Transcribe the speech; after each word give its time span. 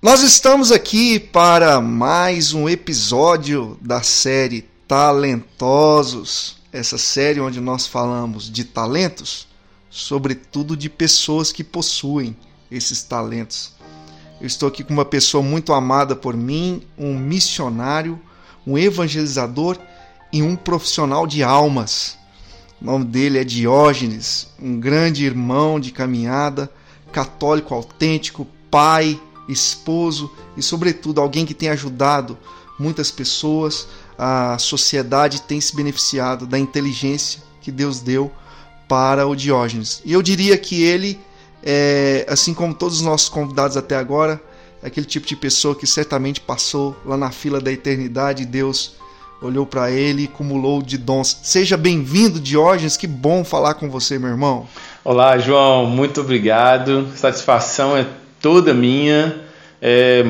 Nós 0.00 0.22
estamos 0.22 0.70
aqui 0.70 1.18
para 1.18 1.80
mais 1.80 2.54
um 2.54 2.68
episódio 2.68 3.76
da 3.80 4.00
série 4.00 4.62
Talentosos, 4.86 6.58
essa 6.72 6.96
série 6.96 7.40
onde 7.40 7.60
nós 7.60 7.84
falamos 7.84 8.48
de 8.48 8.62
talentos, 8.62 9.48
sobretudo 9.90 10.76
de 10.76 10.88
pessoas 10.88 11.50
que 11.50 11.64
possuem 11.64 12.36
esses 12.70 13.02
talentos. 13.02 13.72
Eu 14.40 14.46
estou 14.46 14.68
aqui 14.68 14.84
com 14.84 14.92
uma 14.92 15.04
pessoa 15.04 15.42
muito 15.42 15.72
amada 15.72 16.14
por 16.14 16.36
mim, 16.36 16.80
um 16.96 17.18
missionário, 17.18 18.20
um 18.64 18.78
evangelizador 18.78 19.76
e 20.32 20.44
um 20.44 20.54
profissional 20.54 21.26
de 21.26 21.42
almas. 21.42 22.16
O 22.80 22.84
nome 22.84 23.04
dele 23.04 23.40
é 23.40 23.44
Diógenes, 23.44 24.46
um 24.62 24.78
grande 24.78 25.24
irmão 25.24 25.80
de 25.80 25.90
caminhada, 25.90 26.70
católico 27.10 27.74
autêntico, 27.74 28.46
pai, 28.70 29.20
esposo 29.48 30.30
e, 30.56 30.62
sobretudo, 30.62 31.20
alguém 31.20 31.46
que 31.46 31.54
tem 31.54 31.68
ajudado 31.68 32.38
muitas 32.78 33.10
pessoas. 33.10 33.88
A 34.16 34.58
sociedade 34.58 35.42
tem 35.42 35.60
se 35.60 35.74
beneficiado 35.74 36.46
da 36.46 36.58
inteligência 36.58 37.40
que 37.60 37.70
Deus 37.70 38.00
deu 38.00 38.32
para 38.88 39.26
o 39.26 39.36
Diógenes. 39.36 40.02
E 40.04 40.12
eu 40.12 40.22
diria 40.22 40.56
que 40.56 40.82
ele, 40.82 41.20
é, 41.62 42.26
assim 42.28 42.54
como 42.54 42.74
todos 42.74 42.96
os 42.96 43.02
nossos 43.02 43.28
convidados 43.28 43.76
até 43.76 43.96
agora, 43.96 44.40
é 44.82 44.86
aquele 44.86 45.06
tipo 45.06 45.26
de 45.26 45.36
pessoa 45.36 45.74
que 45.74 45.86
certamente 45.86 46.40
passou 46.40 46.96
lá 47.04 47.16
na 47.16 47.30
fila 47.30 47.60
da 47.60 47.70
eternidade 47.70 48.42
e 48.42 48.46
Deus 48.46 48.96
olhou 49.40 49.66
para 49.66 49.90
ele 49.90 50.24
e 50.24 50.28
cumulou 50.28 50.82
de 50.82 50.98
dons. 50.98 51.38
Seja 51.42 51.76
bem-vindo, 51.76 52.40
Diógenes, 52.40 52.96
que 52.96 53.06
bom 53.06 53.44
falar 53.44 53.74
com 53.74 53.88
você, 53.88 54.18
meu 54.18 54.30
irmão. 54.30 54.66
Olá, 55.04 55.38
João, 55.38 55.86
muito 55.86 56.20
obrigado. 56.20 57.08
Satisfação 57.14 57.96
é 57.96 58.06
toda 58.40 58.74
minha. 58.74 59.34
É, 59.80 60.24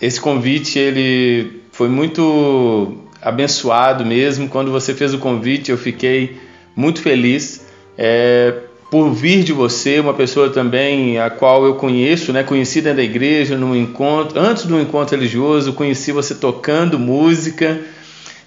esse 0.00 0.20
convite 0.20 0.78
ele 0.78 1.62
foi 1.72 1.88
muito 1.88 2.96
abençoado 3.20 4.04
mesmo. 4.04 4.48
Quando 4.48 4.70
você 4.70 4.94
fez 4.94 5.14
o 5.14 5.18
convite, 5.18 5.70
eu 5.70 5.78
fiquei 5.78 6.36
muito 6.74 7.00
feliz 7.00 7.66
é, 7.96 8.54
por 8.90 9.10
vir 9.10 9.42
de 9.42 9.52
você, 9.52 10.00
uma 10.00 10.12
pessoa 10.12 10.50
também 10.50 11.18
a 11.18 11.30
qual 11.30 11.64
eu 11.64 11.76
conheço, 11.76 12.32
né? 12.32 12.42
Conheci 12.42 12.80
dentro 12.80 12.98
da 12.98 13.02
igreja, 13.02 13.56
num 13.56 13.74
encontro, 13.74 14.38
antes 14.38 14.66
do 14.66 14.78
encontro 14.80 15.16
religioso, 15.16 15.72
conheci 15.72 16.12
você 16.12 16.34
tocando 16.34 16.98
música. 16.98 17.80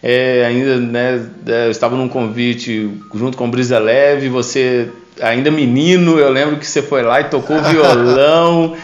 É, 0.03 0.45
ainda, 0.45 0.77
né, 0.77 1.29
é, 1.47 1.65
eu 1.65 1.71
estava 1.71 1.95
num 1.95 2.07
convite 2.07 2.91
junto 3.15 3.35
com 3.35 3.49
Brisa 3.49 3.79
Leve, 3.79 4.29
você 4.29 4.89
ainda 5.19 5.49
menino, 5.49 6.19
eu 6.19 6.29
lembro 6.29 6.57
que 6.57 6.67
você 6.67 6.81
foi 6.81 7.01
lá 7.01 7.21
e 7.21 7.23
tocou 7.23 7.59
violão. 7.63 8.75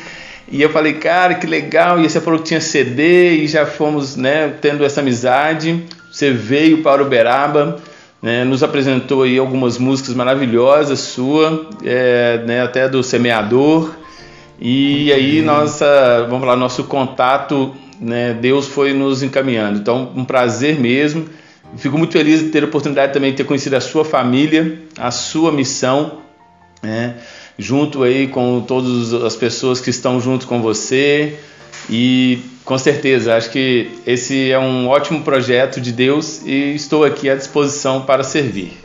E 0.52 0.62
eu 0.62 0.70
falei, 0.70 0.94
cara, 0.94 1.36
que 1.36 1.48
legal. 1.48 2.00
E 2.00 2.10
você 2.10 2.20
falou 2.20 2.40
que 2.40 2.48
tinha 2.48 2.60
CD 2.60 3.38
e 3.38 3.48
já 3.48 3.66
fomos 3.66 4.18
né, 4.18 4.54
tendo 4.60 4.84
essa 4.84 5.00
amizade. 5.00 5.86
Você 6.12 6.30
veio 6.32 6.84
para 6.84 7.02
Uberaba, 7.02 7.80
né, 8.22 8.44
nos 8.44 8.62
apresentou 8.62 9.24
aí 9.24 9.38
algumas 9.38 9.78
músicas 9.78 10.14
maravilhosas 10.14 11.00
sua, 11.00 11.70
é, 11.86 12.44
né, 12.46 12.62
até 12.62 12.90
do 12.90 13.02
Semeador. 13.02 13.96
E 14.60 15.12
aí 15.14 15.42
nossa, 15.42 16.28
vamos 16.30 16.46
lá, 16.46 16.56
nosso 16.56 16.84
contato, 16.84 17.74
né, 18.00 18.34
Deus 18.34 18.68
foi 18.68 18.94
nos 18.94 19.24
encaminhando. 19.24 19.80
Então, 19.80 20.12
um 20.14 20.26
prazer 20.26 20.78
mesmo. 20.78 21.28
Fico 21.78 21.98
muito 21.98 22.12
feliz 22.12 22.42
de 22.42 22.50
ter 22.50 22.64
a 22.64 22.66
oportunidade 22.66 23.14
também 23.14 23.32
de 23.32 23.38
ter 23.38 23.46
conhecido 23.46 23.78
a 23.78 23.82
sua 23.82 24.04
família, 24.04 24.80
a 25.00 25.10
sua 25.12 25.50
missão, 25.50 26.20
né? 26.84 27.16
Junto 27.58 28.04
aí 28.04 28.28
com 28.28 28.62
todas 28.62 29.14
as 29.14 29.36
pessoas 29.36 29.80
que 29.80 29.90
estão 29.90 30.20
junto 30.20 30.48
com 30.48 30.62
você 30.62 31.38
e 31.90 32.40
com 32.64 32.78
certeza 32.78 33.36
acho 33.36 33.50
que 33.50 33.92
esse 34.06 34.52
é 34.52 34.60
um 34.60 34.88
ótimo 34.88 35.24
projeto 35.24 35.82
de 35.82 35.92
Deus 35.92 36.42
e 36.46 36.76
estou 36.76 37.04
aqui 37.04 37.30
à 37.30 37.36
disposição 37.36 38.04
para 38.04 38.24
servir. 38.24 38.78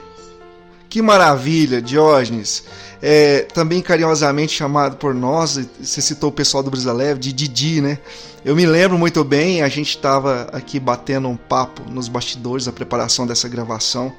Que 0.88 1.02
maravilha, 1.02 1.82
Diógenes. 1.82 2.64
É, 3.02 3.40
também 3.52 3.82
carinhosamente 3.82 4.52
chamado 4.52 4.96
por 4.96 5.14
nós, 5.14 5.60
você 5.80 6.00
citou 6.00 6.30
o 6.30 6.32
pessoal 6.32 6.62
do 6.62 6.70
Brisa 6.70 6.92
Leve, 6.92 7.20
de 7.20 7.32
Didi, 7.32 7.80
né? 7.82 7.98
Eu 8.44 8.56
me 8.56 8.64
lembro 8.64 8.96
muito 8.96 9.22
bem, 9.22 9.62
a 9.62 9.68
gente 9.68 9.90
estava 9.90 10.48
aqui 10.52 10.80
batendo 10.80 11.28
um 11.28 11.36
papo 11.36 11.82
nos 11.90 12.08
bastidores 12.08 12.64
da 12.64 12.72
preparação 12.72 13.26
dessa 13.26 13.48
gravação 13.48 14.12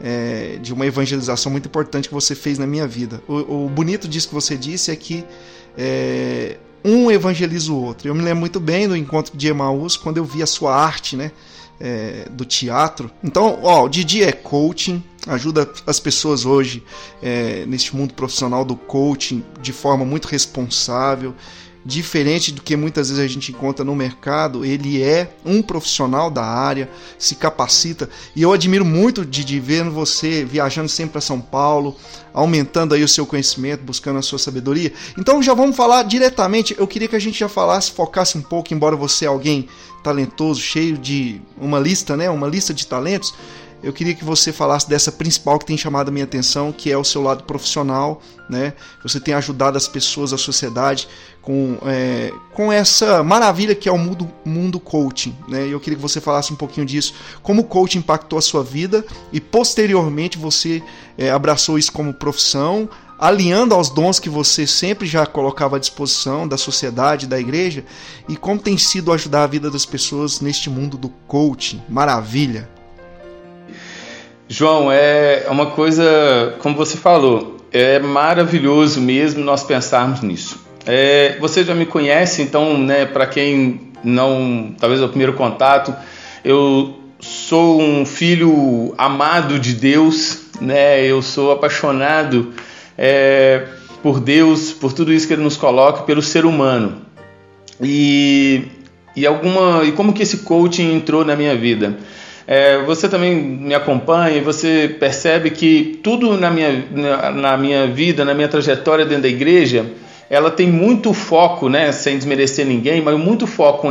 é, 0.00 0.58
de 0.60 0.72
uma 0.72 0.86
evangelização 0.86 1.50
muito 1.50 1.66
importante 1.66 2.08
que 2.08 2.14
você 2.14 2.34
fez 2.34 2.58
na 2.58 2.66
minha 2.66 2.86
vida. 2.86 3.22
O, 3.28 3.66
o 3.66 3.68
bonito 3.68 4.08
disso 4.08 4.28
que 4.28 4.34
você 4.34 4.56
disse 4.56 4.90
é 4.90 4.96
que 4.96 5.24
é, 5.76 6.56
um 6.84 7.10
evangeliza 7.10 7.72
o 7.72 7.82
outro. 7.82 8.08
Eu 8.08 8.14
me 8.14 8.22
lembro 8.22 8.40
muito 8.40 8.60
bem 8.60 8.86
do 8.86 8.96
encontro 8.96 9.36
de 9.36 9.48
Emaús, 9.48 9.96
quando 9.96 10.18
eu 10.18 10.24
vi 10.24 10.42
a 10.42 10.46
sua 10.46 10.74
arte, 10.74 11.16
né? 11.16 11.32
É, 11.80 12.28
do 12.30 12.44
teatro. 12.44 13.10
Então, 13.22 13.58
ó, 13.62 13.84
o 13.84 13.88
Didi 13.88 14.22
é 14.22 14.30
coaching, 14.30 15.02
ajuda 15.26 15.68
as 15.84 15.98
pessoas 15.98 16.46
hoje 16.46 16.84
é, 17.20 17.66
neste 17.66 17.96
mundo 17.96 18.14
profissional 18.14 18.64
do 18.64 18.76
coaching 18.76 19.44
de 19.60 19.72
forma 19.72 20.04
muito 20.04 20.26
responsável 20.26 21.34
diferente 21.84 22.50
do 22.50 22.62
que 22.62 22.76
muitas 22.76 23.08
vezes 23.10 23.22
a 23.22 23.28
gente 23.28 23.52
encontra 23.52 23.84
no 23.84 23.94
mercado, 23.94 24.64
ele 24.64 25.02
é 25.02 25.34
um 25.44 25.60
profissional 25.60 26.30
da 26.30 26.42
área, 26.42 26.88
se 27.18 27.34
capacita. 27.34 28.08
E 28.34 28.42
eu 28.42 28.52
admiro 28.52 28.84
muito 28.84 29.24
de, 29.24 29.44
de 29.44 29.60
ver 29.60 29.84
você 29.90 30.44
viajando 30.44 30.88
sempre 30.88 31.12
para 31.12 31.20
São 31.20 31.40
Paulo, 31.40 31.94
aumentando 32.32 32.94
aí 32.94 33.04
o 33.04 33.08
seu 33.08 33.26
conhecimento, 33.26 33.84
buscando 33.84 34.18
a 34.18 34.22
sua 34.22 34.38
sabedoria. 34.38 34.92
Então 35.18 35.42
já 35.42 35.52
vamos 35.52 35.76
falar 35.76 36.02
diretamente. 36.04 36.74
Eu 36.78 36.86
queria 36.86 37.08
que 37.08 37.16
a 37.16 37.20
gente 37.20 37.38
já 37.38 37.48
falasse, 37.48 37.92
focasse 37.92 38.38
um 38.38 38.42
pouco, 38.42 38.72
embora 38.72 38.96
você 38.96 39.26
é 39.26 39.28
alguém 39.28 39.68
talentoso, 40.02 40.60
cheio 40.60 40.96
de 40.96 41.40
uma 41.58 41.78
lista, 41.78 42.16
né, 42.16 42.28
uma 42.28 42.46
lista 42.46 42.74
de 42.74 42.86
talentos 42.86 43.34
eu 43.84 43.92
queria 43.92 44.14
que 44.14 44.24
você 44.24 44.52
falasse 44.52 44.88
dessa 44.88 45.12
principal 45.12 45.58
que 45.58 45.66
tem 45.66 45.76
chamado 45.76 46.08
a 46.08 46.10
minha 46.10 46.24
atenção, 46.24 46.72
que 46.72 46.90
é 46.90 46.96
o 46.96 47.04
seu 47.04 47.22
lado 47.22 47.44
profissional, 47.44 48.22
né? 48.48 48.72
Você 49.02 49.20
tem 49.20 49.34
ajudado 49.34 49.76
as 49.76 49.86
pessoas, 49.86 50.32
a 50.32 50.38
sociedade 50.38 51.06
com, 51.42 51.76
é, 51.86 52.32
com 52.54 52.72
essa 52.72 53.22
maravilha 53.22 53.74
que 53.74 53.88
é 53.88 53.92
o 53.92 53.98
mundo, 53.98 54.30
mundo 54.44 54.80
coaching, 54.80 55.36
né? 55.46 55.68
Eu 55.68 55.78
queria 55.78 55.96
que 55.96 56.02
você 56.02 56.20
falasse 56.20 56.52
um 56.52 56.56
pouquinho 56.56 56.86
disso, 56.86 57.14
como 57.42 57.60
o 57.62 57.64
coaching 57.64 57.98
impactou 57.98 58.38
a 58.38 58.42
sua 58.42 58.64
vida 58.64 59.04
e 59.32 59.40
posteriormente 59.40 60.38
você 60.38 60.82
é, 61.18 61.30
abraçou 61.30 61.78
isso 61.78 61.92
como 61.92 62.14
profissão, 62.14 62.88
alinhando 63.18 63.74
aos 63.74 63.90
dons 63.90 64.18
que 64.18 64.28
você 64.28 64.66
sempre 64.66 65.06
já 65.06 65.26
colocava 65.26 65.76
à 65.76 65.78
disposição 65.78 66.48
da 66.48 66.56
sociedade, 66.56 67.26
da 67.26 67.38
igreja, 67.38 67.84
e 68.28 68.36
como 68.36 68.58
tem 68.58 68.76
sido 68.78 69.12
ajudar 69.12 69.44
a 69.44 69.46
vida 69.46 69.70
das 69.70 69.86
pessoas 69.86 70.40
neste 70.40 70.68
mundo 70.70 70.96
do 70.96 71.10
coaching. 71.28 71.82
Maravilha! 71.88 72.73
João, 74.48 74.90
é 74.92 75.46
uma 75.48 75.66
coisa, 75.66 76.54
como 76.60 76.76
você 76.76 76.96
falou, 76.96 77.56
é 77.72 77.98
maravilhoso 77.98 79.00
mesmo 79.00 79.42
nós 79.42 79.64
pensarmos 79.64 80.20
nisso. 80.20 80.62
É, 80.86 81.36
você 81.40 81.64
já 81.64 81.74
me 81.74 81.86
conhece, 81.86 82.42
então, 82.42 82.78
né, 82.78 83.06
para 83.06 83.26
quem 83.26 83.92
não, 84.04 84.74
talvez 84.78 85.00
é 85.00 85.04
o 85.04 85.08
primeiro 85.08 85.32
contato, 85.32 85.94
eu 86.44 87.00
sou 87.18 87.80
um 87.80 88.04
filho 88.04 88.94
amado 88.98 89.58
de 89.58 89.72
Deus, 89.72 90.42
né? 90.60 91.04
Eu 91.04 91.22
sou 91.22 91.52
apaixonado 91.52 92.52
é, 92.98 93.66
por 94.02 94.20
Deus, 94.20 94.72
por 94.72 94.92
tudo 94.92 95.12
isso 95.12 95.26
que 95.26 95.32
Ele 95.32 95.42
nos 95.42 95.56
coloca, 95.56 96.02
pelo 96.02 96.20
ser 96.20 96.44
humano. 96.44 97.02
E, 97.80 98.64
e 99.16 99.26
alguma, 99.26 99.82
e 99.84 99.92
como 99.92 100.12
que 100.12 100.22
esse 100.22 100.38
coaching 100.38 100.94
entrou 100.94 101.24
na 101.24 101.34
minha 101.34 101.56
vida? 101.56 101.98
É, 102.46 102.78
você 102.82 103.08
também 103.08 103.34
me 103.34 103.74
acompanha 103.74 104.36
e 104.36 104.40
você 104.40 104.94
percebe 105.00 105.50
que 105.50 105.98
tudo 106.02 106.36
na 106.36 106.50
minha, 106.50 106.84
na, 106.90 107.30
na, 107.30 107.56
minha 107.56 107.86
vida, 107.86 108.24
na 108.24 108.34
minha 108.34 108.48
trajetória 108.48 109.04
dentro 109.06 109.22
da 109.22 109.28
igreja, 109.28 109.86
ela 110.28 110.50
tem 110.50 110.70
muito 110.70 111.14
foco, 111.14 111.68
né, 111.68 111.90
sem 111.92 112.18
desmerecer 112.18 112.66
ninguém, 112.66 113.00
mas 113.00 113.18
muito 113.18 113.46
foco 113.46 113.88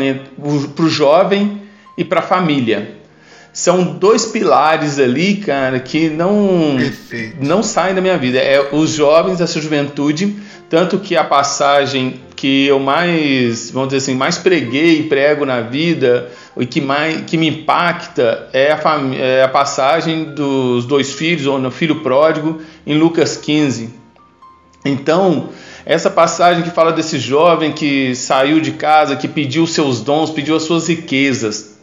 para 0.75 0.85
o 0.85 0.89
jovem 0.89 1.61
e 1.97 2.03
para 2.03 2.19
a 2.19 2.23
família. 2.23 2.95
São 3.51 3.83
dois 3.83 4.25
pilares 4.25 4.97
ali, 4.97 5.35
cara, 5.35 5.79
que 5.79 6.09
não, 6.09 6.75
não 7.39 7.61
saem 7.61 7.93
da 7.93 8.01
minha 8.01 8.17
vida. 8.17 8.39
É 8.39 8.69
os 8.71 8.91
jovens, 8.91 9.39
essa 9.39 9.61
juventude, 9.61 10.35
tanto 10.69 10.97
que 10.97 11.15
a 11.15 11.23
passagem 11.23 12.15
que 12.35 12.65
eu 12.65 12.79
mais, 12.79 13.69
vamos 13.69 13.89
dizer 13.89 13.97
assim, 13.99 14.15
mais 14.15 14.39
preguei 14.39 14.99
e 14.99 15.03
prego 15.03 15.45
na 15.45 15.61
vida 15.61 16.29
e 16.57 16.65
que 16.65 16.79
mais 16.79 17.21
que 17.21 17.37
me 17.37 17.47
impacta 17.47 18.49
é 18.53 18.71
a, 18.71 18.79
é 19.15 19.43
a 19.43 19.47
passagem 19.47 20.25
dos 20.35 20.85
dois 20.85 21.13
filhos 21.13 21.47
ou 21.47 21.57
no 21.57 21.71
filho 21.71 22.01
pródigo 22.01 22.61
em 22.85 22.97
Lucas 22.97 23.37
15. 23.37 23.89
Então, 24.85 25.49
essa 25.85 26.09
passagem 26.09 26.63
que 26.63 26.69
fala 26.69 26.91
desse 26.91 27.17
jovem 27.17 27.71
que 27.71 28.15
saiu 28.15 28.59
de 28.59 28.71
casa, 28.71 29.15
que 29.15 29.27
pediu 29.27 29.65
seus 29.65 30.01
dons, 30.01 30.29
pediu 30.29 30.55
as 30.55 30.63
suas 30.63 30.87
riquezas. 30.87 31.73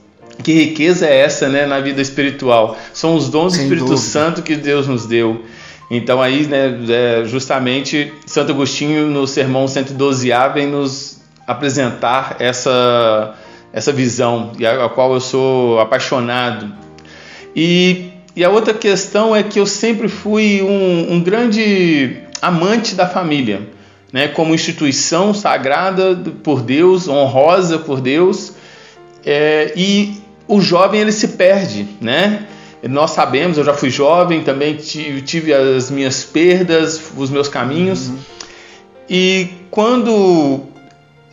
Que 0.43 0.53
riqueza 0.53 1.07
é 1.07 1.21
essa, 1.21 1.49
né, 1.49 1.67
na 1.67 1.81
vida 1.81 2.01
espiritual? 2.01 2.77
São 2.93 3.15
os 3.15 3.29
dons 3.29 3.53
Sem 3.53 3.63
do 3.63 3.65
Espírito 3.65 3.87
dúvida. 3.87 4.01
Santo 4.01 4.43
que 4.43 4.57
Deus 4.57 4.87
nos 4.87 5.07
deu. 5.07 5.45
Então 5.91 6.23
aí, 6.23 6.47
né, 6.47 6.79
é, 6.89 7.25
justamente 7.25 8.13
Santo 8.25 8.53
Agostinho 8.53 9.09
no 9.09 9.27
sermão 9.27 9.67
112A 9.67 10.55
vem 10.55 10.67
nos 10.69 11.21
apresentar 11.47 12.37
essa, 12.39 13.35
essa 13.73 13.93
visão 13.93 14.53
e 14.59 14.67
a, 14.67 14.87
a 14.87 14.89
qual 14.89 15.13
eu 15.15 15.21
sou 15.21 15.81
apaixonado. 15.81 16.73
E, 17.55 18.11
e 18.35 18.45
a 18.45 18.51
outra 18.51 18.75
questão 18.75 19.35
é 19.35 19.43
que 19.43 19.59
eu 19.59 19.67
sempre 19.67 20.09
fui 20.09 20.63
um, 20.63 21.15
um 21.15 21.23
grande 21.23 22.19
amante 22.41 22.95
da 22.95 23.07
família, 23.07 23.69
né? 24.13 24.29
como 24.29 24.55
instituição 24.55 25.35
sagrada 25.35 26.17
por 26.43 26.63
Deus, 26.63 27.09
honrosa 27.09 27.79
por 27.79 28.01
Deus, 28.01 28.55
é, 29.25 29.73
e 29.77 30.21
o 30.49 30.61
jovem 30.61 31.01
ele 31.01 31.13
se 31.13 31.29
perde, 31.29 31.87
né? 32.01 32.47
Nós 32.83 33.11
sabemos, 33.11 33.59
eu 33.59 33.65
já 33.65 33.75
fui 33.75 33.91
jovem, 33.91 34.43
também 34.43 34.75
tive, 34.77 35.53
as 35.53 35.91
minhas 35.91 36.25
perdas, 36.25 37.01
os 37.15 37.29
meus 37.29 37.47
caminhos. 37.47 38.09
Uhum. 38.09 38.19
E 39.09 39.49
quando 39.71 40.61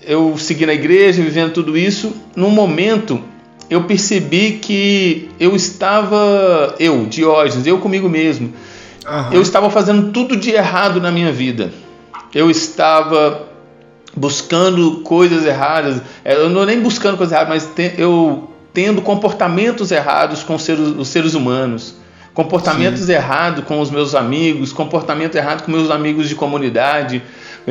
eu 0.08 0.38
segui 0.38 0.66
na 0.66 0.74
igreja, 0.74 1.22
vivendo 1.22 1.52
tudo 1.52 1.78
isso, 1.78 2.16
num 2.36 2.50
momento 2.50 3.22
eu 3.70 3.84
percebi 3.84 4.54
que 4.54 5.30
eu 5.38 5.54
estava, 5.54 6.76
eu, 6.80 7.06
Diógenes, 7.06 7.68
eu 7.68 7.80
comigo 7.80 8.08
mesmo, 8.08 8.54
uhum. 9.06 9.34
eu 9.34 9.42
estava 9.42 9.70
fazendo 9.70 10.14
tudo 10.14 10.38
de 10.38 10.52
errado 10.52 11.02
na 11.02 11.12
minha 11.12 11.32
vida. 11.32 11.74
Eu 12.34 12.50
estava 12.50 13.48
buscando 14.16 15.02
coisas 15.02 15.46
erradas, 15.46 16.02
é, 16.24 16.36
eu 16.36 16.50
não 16.50 16.66
nem 16.66 16.80
buscando 16.80 17.18
coisas 17.18 17.34
erradas, 17.34 17.70
mas 17.76 17.90
eu 17.98 18.50
tendo 18.74 19.02
comportamentos 19.02 19.92
errados 19.92 20.44
com 20.44 20.56
os 20.56 20.62
seres, 20.62 20.88
os 20.98 21.08
seres 21.10 21.34
humanos, 21.34 21.96
comportamentos 22.34 23.02
Sim. 23.02 23.12
errados 23.12 23.66
com 23.66 23.82
os 23.82 23.92
meus 23.92 24.16
amigos, 24.16 24.72
comportamento 24.72 25.36
errado 25.36 25.64
com 25.64 25.72
meus 25.72 25.92
amigos 25.92 26.30
de 26.30 26.36
comunidade, 26.36 27.22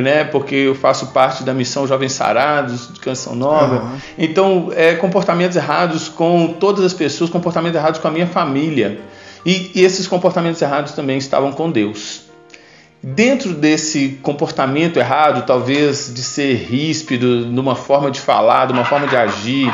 né? 0.03 0.25
Porque 0.25 0.55
eu 0.55 0.75
faço 0.75 1.09
parte 1.09 1.43
da 1.43 1.55
missão 1.55 1.87
Jovens 1.87 2.13
Sarados 2.13 2.93
de 2.93 3.01
Canção 3.01 3.35
Nova. 3.35 3.77
Uhum. 3.77 3.99
Então, 4.19 4.73
é, 4.75 4.95
comportamentos 4.95 5.57
errados 5.57 6.09
com 6.09 6.55
todas 6.61 6.85
as 6.85 6.93
pessoas, 6.93 7.31
comportamentos 7.31 7.77
errados 7.77 7.99
com 7.99 8.09
a 8.09 8.11
minha 8.11 8.27
família. 8.27 9.01
E, 9.45 9.73
e 9.75 9.83
esses 9.83 10.07
comportamentos 10.07 10.61
errados 10.61 10.93
também 10.93 11.17
estavam 11.17 11.53
com 11.53 11.71
Deus. 11.71 12.23
Dentro 13.03 13.55
desse 13.55 14.19
comportamento 14.23 14.99
errado, 14.99 15.47
talvez 15.47 16.13
de 16.13 16.23
ser 16.23 16.55
ríspido, 16.57 17.47
numa 17.47 17.77
forma 17.77 18.11
de 18.11 18.21
falar, 18.21 18.67
de 18.67 18.73
uma 18.73 18.85
forma 18.85 19.07
de 19.07 19.17
agir, 19.17 19.73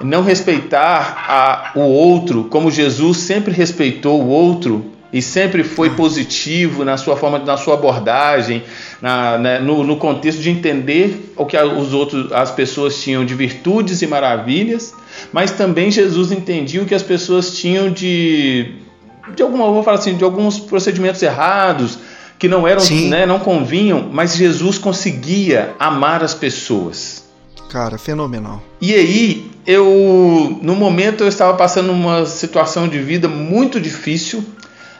não 0.00 0.22
respeitar 0.22 1.24
a, 1.28 1.78
o 1.78 1.82
outro, 1.82 2.44
como 2.44 2.70
Jesus 2.70 3.18
sempre 3.18 3.52
respeitou 3.52 4.20
o 4.20 4.28
outro, 4.28 4.93
e 5.14 5.22
sempre 5.22 5.62
foi 5.62 5.90
positivo 5.90 6.84
na 6.84 6.96
sua 6.96 7.16
forma, 7.16 7.38
na 7.38 7.56
sua 7.56 7.74
abordagem, 7.74 8.64
na, 9.00 9.38
né, 9.38 9.58
no, 9.60 9.84
no, 9.84 9.96
contexto 9.96 10.42
de 10.42 10.50
entender 10.50 11.32
o 11.36 11.46
que 11.46 11.56
os 11.56 11.94
outros, 11.94 12.32
as 12.32 12.50
pessoas 12.50 13.00
tinham 13.00 13.24
de 13.24 13.32
virtudes 13.32 14.02
e 14.02 14.08
maravilhas, 14.08 14.92
mas 15.32 15.52
também 15.52 15.88
Jesus 15.88 16.32
entendia 16.32 16.82
o 16.82 16.84
que 16.84 16.96
as 16.96 17.02
pessoas 17.04 17.56
tinham 17.56 17.92
de, 17.92 18.74
de 19.36 19.42
alguma, 19.44 19.66
vou 19.66 19.84
falar 19.84 19.98
assim, 19.98 20.16
de 20.16 20.24
alguns 20.24 20.58
procedimentos 20.58 21.22
errados 21.22 21.96
que 22.36 22.48
não 22.48 22.66
eram, 22.66 22.82
né, 23.08 23.24
não 23.24 23.38
convinham, 23.38 24.10
mas 24.12 24.34
Jesus 24.34 24.78
conseguia 24.78 25.76
amar 25.78 26.24
as 26.24 26.34
pessoas. 26.34 27.22
Cara, 27.70 27.98
fenomenal. 27.98 28.60
E 28.80 28.92
aí, 28.92 29.48
eu 29.64 30.58
no 30.60 30.74
momento 30.74 31.22
eu 31.22 31.28
estava 31.28 31.56
passando 31.56 31.92
uma 31.92 32.26
situação 32.26 32.88
de 32.88 32.98
vida 32.98 33.28
muito 33.28 33.80
difícil, 33.80 34.44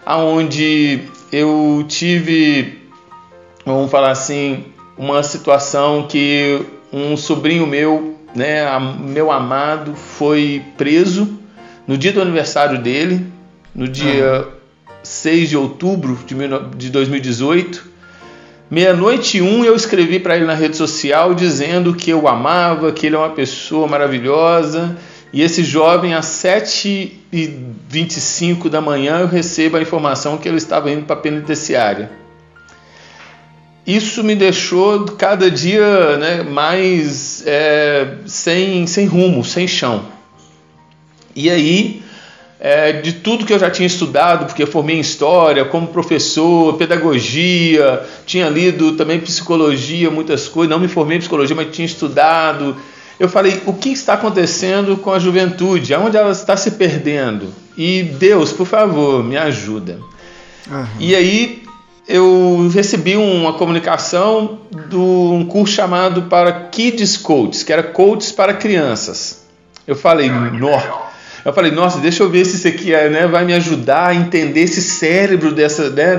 aonde 0.05 1.01
eu 1.33 1.85
tive, 1.89 2.79
vamos 3.65 3.91
falar 3.91 4.11
assim, 4.11 4.65
uma 4.97 5.23
situação 5.23 6.07
que 6.09 6.65
um 6.93 7.17
sobrinho 7.17 7.67
meu, 7.67 8.17
né, 8.35 8.67
meu 9.01 9.33
amado, 9.33 9.95
foi 9.95 10.63
preso 10.77 11.39
no 11.87 11.99
dia 11.99 12.13
do 12.13 12.23
aniversário 12.23 12.81
dele, 12.81 13.27
no 13.75 13.89
dia 13.89 14.47
uhum. 14.47 14.53
6 15.03 15.49
de 15.51 15.57
outubro 15.57 16.19
de 16.77 16.91
2018. 16.91 17.95
Meia-noite 18.71 19.39
e 19.39 19.43
um 19.43 19.65
eu 19.65 19.75
escrevi 19.75 20.19
para 20.19 20.37
ele 20.37 20.47
na 20.47 20.55
rede 20.55 20.77
social 20.77 21.35
dizendo 21.35 21.95
que 21.95 22.11
eu 22.11 22.27
amava, 22.27 22.91
que 22.93 23.07
ele 23.07 23.15
é 23.15 23.19
uma 23.19 23.31
pessoa 23.31 23.87
maravilhosa 23.87 24.97
e 25.35 25.43
esse 25.43 25.63
jovem, 25.65 26.15
às 26.15 26.27
7h25 26.27 28.69
da 28.69 28.81
manhã, 28.81 29.19
eu 29.19 29.27
recebo 29.27 29.77
a 29.77 29.83
informação 29.83 30.39
que 30.39 30.47
ele 30.47 30.59
estava 30.59 30.93
indo 30.93 31.07
para 31.07 31.17
a 31.17 31.19
penitenciária. 31.19 32.09
Isso 33.85 34.23
me 34.23 34.37
deixou 34.37 35.07
cada 35.07 35.51
dia 35.51 36.17
né, 36.19 36.45
mais 36.45 37.43
é, 37.45 38.19
sem, 38.27 38.87
sem 38.87 39.07
rumo, 39.07 39.45
sem 39.45 39.67
chão. 39.67 40.05
E 41.35 41.51
aí, 41.51 42.01
é, 42.61 42.93
de 42.93 43.15
tudo 43.15 43.45
que 43.45 43.53
eu 43.53 43.59
já 43.59 43.69
tinha 43.69 43.89
estudado, 43.89 44.47
porque 44.47 44.63
eu 44.63 44.69
formei 44.69 44.99
em 44.99 45.01
história, 45.01 45.65
como 45.65 45.89
professor, 45.89 46.75
pedagogia, 46.75 48.05
tinha 48.25 48.49
lido 48.49 48.93
também 48.93 49.19
psicologia, 49.19 50.13
muitas 50.13 50.47
coisas, 50.47 50.71
não 50.71 50.79
me 50.79 50.87
formei 50.87 51.17
em 51.17 51.21
psicologia, 51.21 51.57
mas 51.57 51.75
tinha 51.75 51.87
estudado, 51.87 52.77
eu 53.19 53.29
falei: 53.29 53.63
o 53.67 53.73
que 53.73 53.91
está 53.91 54.15
acontecendo 54.15 54.97
com 54.97 55.13
a 55.13 55.19
juventude? 55.19 55.95
Aonde 55.95 56.17
ela 56.17 56.33
está 56.33 56.57
se 56.57 56.73
perdendo? 56.73 57.53
E 57.77 58.03
Deus, 58.03 58.53
por 58.53 58.67
favor, 58.67 59.23
me 59.23 59.37
ajuda. 59.37 59.99
Uhum. 60.71 60.87
E 60.99 61.15
aí 61.15 61.63
eu 62.09 62.71
recebi 62.73 63.17
uma 63.17 63.55
comunicação 63.55 64.59
de 64.89 64.97
um 64.97 65.47
curso 65.47 65.75
chamado 65.75 66.23
para 66.23 66.53
Kids 66.53 67.17
Coaches, 67.17 67.63
que 67.63 67.73
era 67.73 67.83
coaches 67.83 68.33
para 68.33 68.55
crianças. 68.55 69.45
Eu 69.87 69.97
falei, 69.97 70.31
nossa. 70.31 71.05
Eu 71.45 71.53
falei, 71.53 71.71
nossa, 71.71 71.99
deixa 71.99 72.23
eu 72.23 72.31
ver 72.31 72.47
se 72.47 72.57
isso 72.57 72.67
aqui 72.67 72.95
é, 72.95 73.11
né, 73.11 73.27
vai 73.27 73.45
me 73.45 73.53
ajudar 73.53 74.09
a 74.09 74.15
entender 74.15 74.61
esse 74.61 74.81
cérebro 74.81 75.53
dessa, 75.53 75.91
né, 75.91 76.17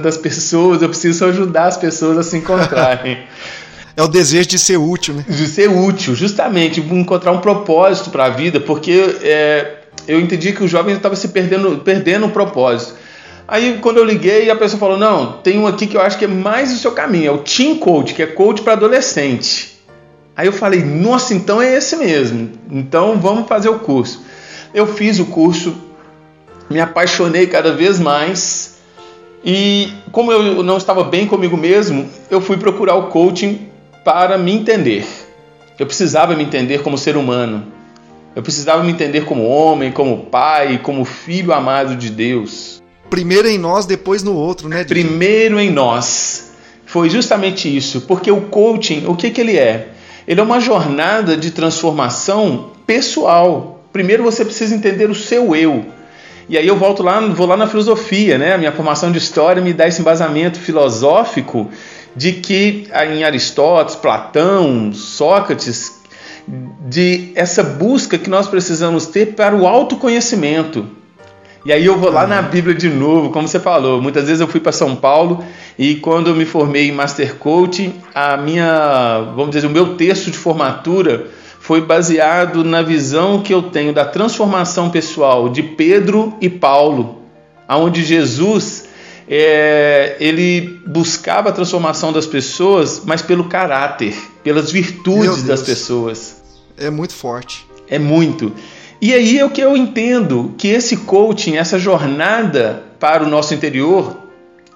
das 0.00 0.16
pessoas. 0.16 0.80
Eu 0.80 0.88
preciso 0.88 1.24
ajudar 1.24 1.64
as 1.64 1.76
pessoas 1.76 2.16
a 2.18 2.22
se 2.22 2.36
encontrarem. 2.36 3.18
É 3.96 4.02
o 4.02 4.08
desejo 4.08 4.48
de 4.48 4.58
ser 4.58 4.76
útil, 4.76 5.14
né? 5.14 5.24
De 5.28 5.46
ser 5.46 5.68
útil, 5.68 6.14
justamente, 6.14 6.80
encontrar 6.80 7.32
um 7.32 7.40
propósito 7.40 8.10
para 8.10 8.26
a 8.26 8.28
vida, 8.30 8.60
porque 8.60 9.16
é, 9.22 9.78
eu 10.06 10.20
entendi 10.20 10.52
que 10.52 10.62
o 10.62 10.68
jovem 10.68 10.94
estava 10.94 11.16
se 11.16 11.28
perdendo, 11.28 11.78
perdendo 11.78 12.26
o 12.26 12.30
propósito. 12.30 12.94
Aí 13.46 13.78
quando 13.80 13.96
eu 13.96 14.04
liguei, 14.04 14.48
a 14.50 14.56
pessoa 14.56 14.78
falou: 14.78 14.96
"Não, 14.96 15.32
tem 15.32 15.58
um 15.58 15.66
aqui 15.66 15.86
que 15.86 15.96
eu 15.96 16.00
acho 16.00 16.18
que 16.18 16.24
é 16.24 16.28
mais 16.28 16.72
o 16.72 16.76
seu 16.76 16.92
caminho, 16.92 17.28
é 17.28 17.32
o 17.32 17.38
Teen 17.38 17.76
Coach, 17.76 18.14
que 18.14 18.22
é 18.22 18.26
coach 18.26 18.62
para 18.62 18.74
adolescente". 18.74 19.80
Aí 20.36 20.46
eu 20.46 20.52
falei: 20.52 20.82
"Nossa, 20.84 21.34
então 21.34 21.60
é 21.60 21.76
esse 21.76 21.96
mesmo. 21.96 22.50
Então 22.70 23.18
vamos 23.20 23.48
fazer 23.48 23.68
o 23.68 23.80
curso". 23.80 24.22
Eu 24.72 24.86
fiz 24.86 25.18
o 25.18 25.26
curso, 25.26 25.76
me 26.70 26.80
apaixonei 26.80 27.48
cada 27.48 27.72
vez 27.72 27.98
mais. 27.98 28.78
E 29.44 29.92
como 30.12 30.30
eu 30.30 30.62
não 30.62 30.76
estava 30.76 31.02
bem 31.02 31.26
comigo 31.26 31.56
mesmo, 31.56 32.08
eu 32.30 32.40
fui 32.40 32.56
procurar 32.56 32.94
o 32.94 33.08
coaching 33.08 33.69
para 34.12 34.36
me 34.36 34.50
entender. 34.52 35.06
Eu 35.78 35.86
precisava 35.86 36.34
me 36.34 36.42
entender 36.42 36.82
como 36.82 36.98
ser 36.98 37.16
humano. 37.16 37.64
Eu 38.34 38.42
precisava 38.42 38.82
me 38.82 38.90
entender 38.90 39.24
como 39.24 39.46
homem, 39.46 39.92
como 39.92 40.26
pai, 40.26 40.80
como 40.82 41.04
filho 41.04 41.52
amado 41.52 41.94
de 41.94 42.10
Deus. 42.10 42.82
Primeiro 43.08 43.46
em 43.46 43.56
nós, 43.56 43.86
depois 43.86 44.24
no 44.24 44.34
outro, 44.34 44.68
né? 44.68 44.82
Didi? 44.82 45.04
Primeiro 45.04 45.60
em 45.60 45.70
nós. 45.70 46.54
Foi 46.84 47.08
justamente 47.08 47.74
isso, 47.74 48.00
porque 48.00 48.32
o 48.32 48.40
coaching, 48.40 49.06
o 49.06 49.14
que, 49.14 49.30
que 49.30 49.40
ele 49.40 49.56
é? 49.56 49.90
Ele 50.26 50.40
é 50.40 50.42
uma 50.42 50.58
jornada 50.58 51.36
de 51.36 51.52
transformação 51.52 52.72
pessoal. 52.84 53.84
Primeiro 53.92 54.24
você 54.24 54.44
precisa 54.44 54.74
entender 54.74 55.08
o 55.08 55.14
seu 55.14 55.54
eu. 55.54 55.86
E 56.48 56.58
aí 56.58 56.66
eu 56.66 56.76
volto 56.76 57.00
lá, 57.00 57.20
vou 57.20 57.46
lá 57.46 57.56
na 57.56 57.68
filosofia, 57.68 58.36
né? 58.36 58.54
A 58.54 58.58
minha 58.58 58.72
formação 58.72 59.12
de 59.12 59.18
história 59.18 59.62
me 59.62 59.72
dá 59.72 59.86
esse 59.86 60.00
embasamento 60.00 60.58
filosófico 60.58 61.70
de 62.14 62.32
que 62.32 62.88
em 63.08 63.24
Aristóteles, 63.24 63.96
Platão, 63.96 64.92
Sócrates, 64.92 66.00
de 66.88 67.30
essa 67.34 67.62
busca 67.62 68.18
que 68.18 68.28
nós 68.28 68.48
precisamos 68.48 69.06
ter 69.06 69.34
para 69.34 69.54
o 69.54 69.66
autoconhecimento. 69.66 70.86
E 71.64 71.72
aí 71.72 71.84
eu 71.84 71.98
vou 71.98 72.10
lá 72.10 72.26
na 72.26 72.40
Bíblia 72.40 72.74
de 72.74 72.88
novo, 72.88 73.30
como 73.30 73.46
você 73.46 73.60
falou. 73.60 74.00
Muitas 74.00 74.24
vezes 74.24 74.40
eu 74.40 74.48
fui 74.48 74.60
para 74.60 74.72
São 74.72 74.96
Paulo 74.96 75.44
e 75.78 75.96
quando 75.96 76.30
eu 76.30 76.34
me 76.34 76.46
formei 76.46 76.88
em 76.88 76.92
Master 76.92 77.36
Coach, 77.36 77.92
a 78.14 78.36
minha, 78.36 79.32
vamos 79.36 79.50
dizer, 79.50 79.66
o 79.66 79.70
meu 79.70 79.94
texto 79.94 80.30
de 80.30 80.38
formatura 80.38 81.26
foi 81.60 81.82
baseado 81.82 82.64
na 82.64 82.80
visão 82.80 83.42
que 83.42 83.52
eu 83.52 83.62
tenho 83.62 83.92
da 83.92 84.04
transformação 84.04 84.88
pessoal 84.90 85.50
de 85.50 85.62
Pedro 85.62 86.34
e 86.40 86.48
Paulo, 86.48 87.22
aonde 87.68 88.02
Jesus 88.02 88.88
é, 89.28 90.16
ele 90.20 90.80
buscava 90.86 91.50
a 91.50 91.52
transformação 91.52 92.12
das 92.12 92.26
pessoas, 92.26 93.02
mas 93.04 93.22
pelo 93.22 93.44
caráter, 93.44 94.14
pelas 94.42 94.70
virtudes 94.70 95.42
das 95.42 95.62
pessoas. 95.62 96.36
É 96.76 96.90
muito 96.90 97.14
forte. 97.14 97.66
É 97.88 97.98
muito. 97.98 98.52
E 99.00 99.14
aí 99.14 99.38
é 99.38 99.44
o 99.44 99.50
que 99.50 99.60
eu 99.60 99.76
entendo 99.76 100.54
que 100.58 100.68
esse 100.68 100.98
coaching, 100.98 101.56
essa 101.56 101.78
jornada 101.78 102.82
para 102.98 103.24
o 103.24 103.28
nosso 103.28 103.54
interior, 103.54 104.16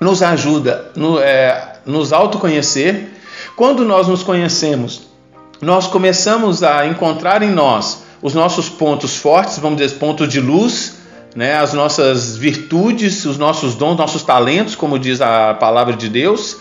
nos 0.00 0.22
ajuda 0.22 0.90
no, 0.96 1.18
é, 1.18 1.74
nos 1.84 2.12
autoconhecer. 2.12 3.08
Quando 3.54 3.84
nós 3.84 4.08
nos 4.08 4.22
conhecemos, 4.22 5.02
nós 5.60 5.86
começamos 5.86 6.62
a 6.62 6.86
encontrar 6.86 7.42
em 7.42 7.50
nós 7.50 8.02
os 8.22 8.32
nossos 8.34 8.68
pontos 8.68 9.16
fortes, 9.16 9.58
vamos 9.58 9.78
dizer, 9.78 9.98
pontos 9.98 10.28
de 10.28 10.40
luz, 10.40 10.94
né, 11.34 11.56
as 11.56 11.72
nossas 11.72 12.36
virtudes, 12.36 13.24
os 13.24 13.36
nossos 13.36 13.74
dons, 13.74 13.96
nossos 13.96 14.22
talentos, 14.22 14.74
como 14.74 14.98
diz 14.98 15.20
a 15.20 15.54
palavra 15.54 15.96
de 15.96 16.08
Deus, 16.08 16.58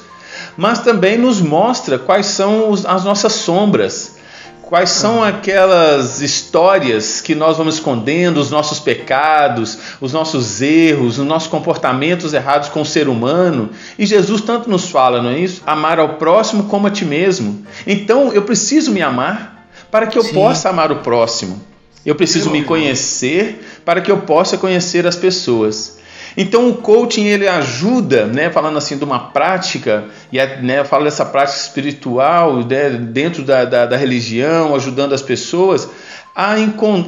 mas 0.58 0.80
também 0.80 1.18
nos 1.18 1.42
mostra 1.42 2.00
quais 2.00 2.25
são 2.27 2.70
os, 2.70 2.86
as 2.86 3.03
nossas 3.03 3.34
sombras, 3.34 4.15
quais 4.63 4.89
são 4.89 5.24
aquelas 5.24 6.22
histórias 6.22 7.22
que 7.22 7.36
nós 7.36 7.58
vamos 7.58 7.75
escondendo, 7.75 8.39
os 8.39 8.50
nossos 8.50 8.80
pecados, 8.80 9.77
os 10.01 10.12
nossos 10.12 10.62
erros, 10.62 11.20
os 11.20 11.25
nossos 11.25 11.48
comportamentos 11.48 12.34
errados 12.34 12.70
com 12.70 12.82
o 12.82 12.86
ser 12.86 13.08
humano. 13.08 13.70
E 14.00 14.06
Jesus 14.06 14.42
tanto 14.42 14.70
nos 14.70 14.89
fala, 14.89 15.22
não 15.22 15.30
é 15.30 15.39
isso? 15.39 15.62
Amar 15.68 16.00
ao 16.00 16.15
próximo 16.15 16.63
como 16.63 16.88
a 16.88 16.89
ti 16.89 17.06
mesmo. 17.06 17.63
Então 17.86 18.34
eu 18.34 18.42
preciso 18.42 18.92
me 18.92 19.01
amar 19.01 19.68
para 19.92 20.08
que 20.08 20.18
eu 20.18 20.24
Sim. 20.24 20.34
possa 20.34 20.70
amar 20.70 20.92
o 20.92 20.98
próximo. 20.98 21.62
Eu 22.06 22.15
preciso 22.15 22.50
me 22.50 22.63
conhecer 22.63 23.63
para 23.86 24.02
que 24.02 24.12
eu 24.12 24.20
possa 24.20 24.58
conhecer 24.58 25.06
as 25.06 25.16
pessoas. 25.16 26.00
Então 26.36 26.70
o 26.70 26.75
coaching 26.75 27.25
ele 27.25 27.48
ajuda, 27.48 28.25
né, 28.25 28.50
falando 28.50 28.78
assim 28.78 28.98
de 28.98 29.04
uma 29.04 29.20
prática, 29.20 30.06
e 30.32 30.40
é, 30.40 30.60
né, 30.62 30.84
falo 30.84 31.04
dessa 31.04 31.25
prática 31.25 31.60
espiritual 31.60 32.58
né, 32.58 32.90
dentro 32.90 33.44
da, 33.44 33.66
da, 33.66 33.86
da, 33.86 33.98
religião, 33.98 34.74
ajudando 34.74 35.13
as 35.13 35.22
pessoas 35.22 35.88
a, 36.36 36.56